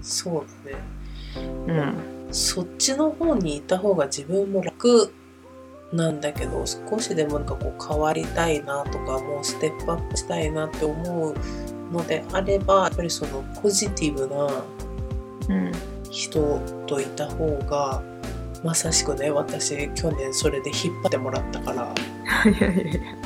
[0.00, 0.78] そうだね。
[1.66, 1.72] う。
[1.72, 2.32] うん。
[2.32, 5.12] そっちの方にいた方が自分も楽
[5.92, 11.34] なんだけど少しでもなんかこう変わりたいなとかもうステップアップしたいなって思う
[11.92, 14.62] のであればやっぱりそのポジティブな
[15.48, 15.72] うん
[16.08, 18.00] 人といた方が
[18.62, 21.92] まさしくね私去年それで引っ張ってもらったから。
[22.48, 23.19] いやいやいや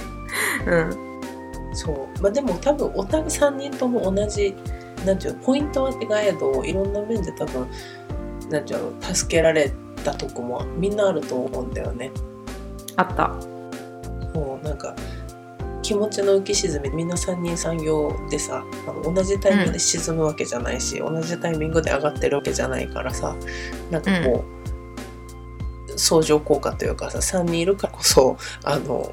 [0.67, 1.21] うん。
[1.73, 2.23] そう。
[2.23, 4.55] まあでも多分お互い3人とも同じ
[5.05, 7.69] なんていうのポイントは違えどいろんな面で多分
[8.51, 9.73] なんていうの助けられ
[10.05, 12.11] たとこもみんなあると思うんだよね。
[12.97, 13.29] あった。
[14.35, 14.95] もうなんか
[15.83, 23.37] 気持ちの浮き沈みみんな三人三様でさあの同じタイミングで沈むわけじゃないし、同じタイミングで上がってるわけじゃないからさ
[23.91, 24.45] なんかこ
[25.89, 29.13] う、相乗効果というかさ3人いるからこそあの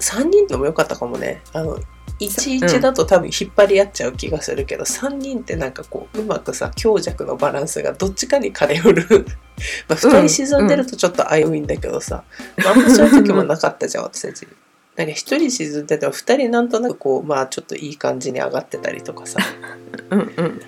[0.00, 1.42] 3人でもよかったかもね。
[1.52, 1.78] あの
[2.18, 9.26] 11だと多分引っ張り合っちゃう気がするけど、3人ってなんかこううまくさ強弱のバランスがどっちかに偏る。
[9.88, 12.24] まあ2人沈んでるとちょっと危ういんだけどさ、
[12.56, 14.48] まあ、あんまそういう時もなかったじゃん私たち。
[14.96, 19.38] なんか一人沈んでても二人なんとなくこうまあちょっといい感じに上がってたりとかさ。
[20.10, 20.60] うんうん。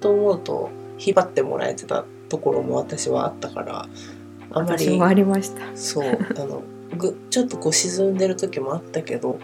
[0.00, 3.88] と思うと引っ張ってもらえてたところも私はあったから
[4.50, 5.62] あんまり私もありました。
[5.74, 6.62] そうあの
[6.94, 9.38] ぐちょっとこう沈んでる時もあったけど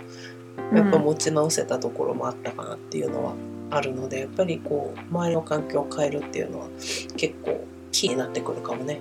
[0.74, 3.34] やっぱ持ち直せたところもあったかなっていうのは
[3.70, 6.68] あるのでやっぱりこう周りの環境を変えるっていうのは
[7.16, 9.00] 結構キーになってくるかもね。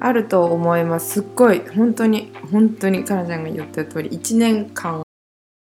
[0.00, 5.02] あると思いますすっごい本当に本当にかなちゃんが言った通り1年間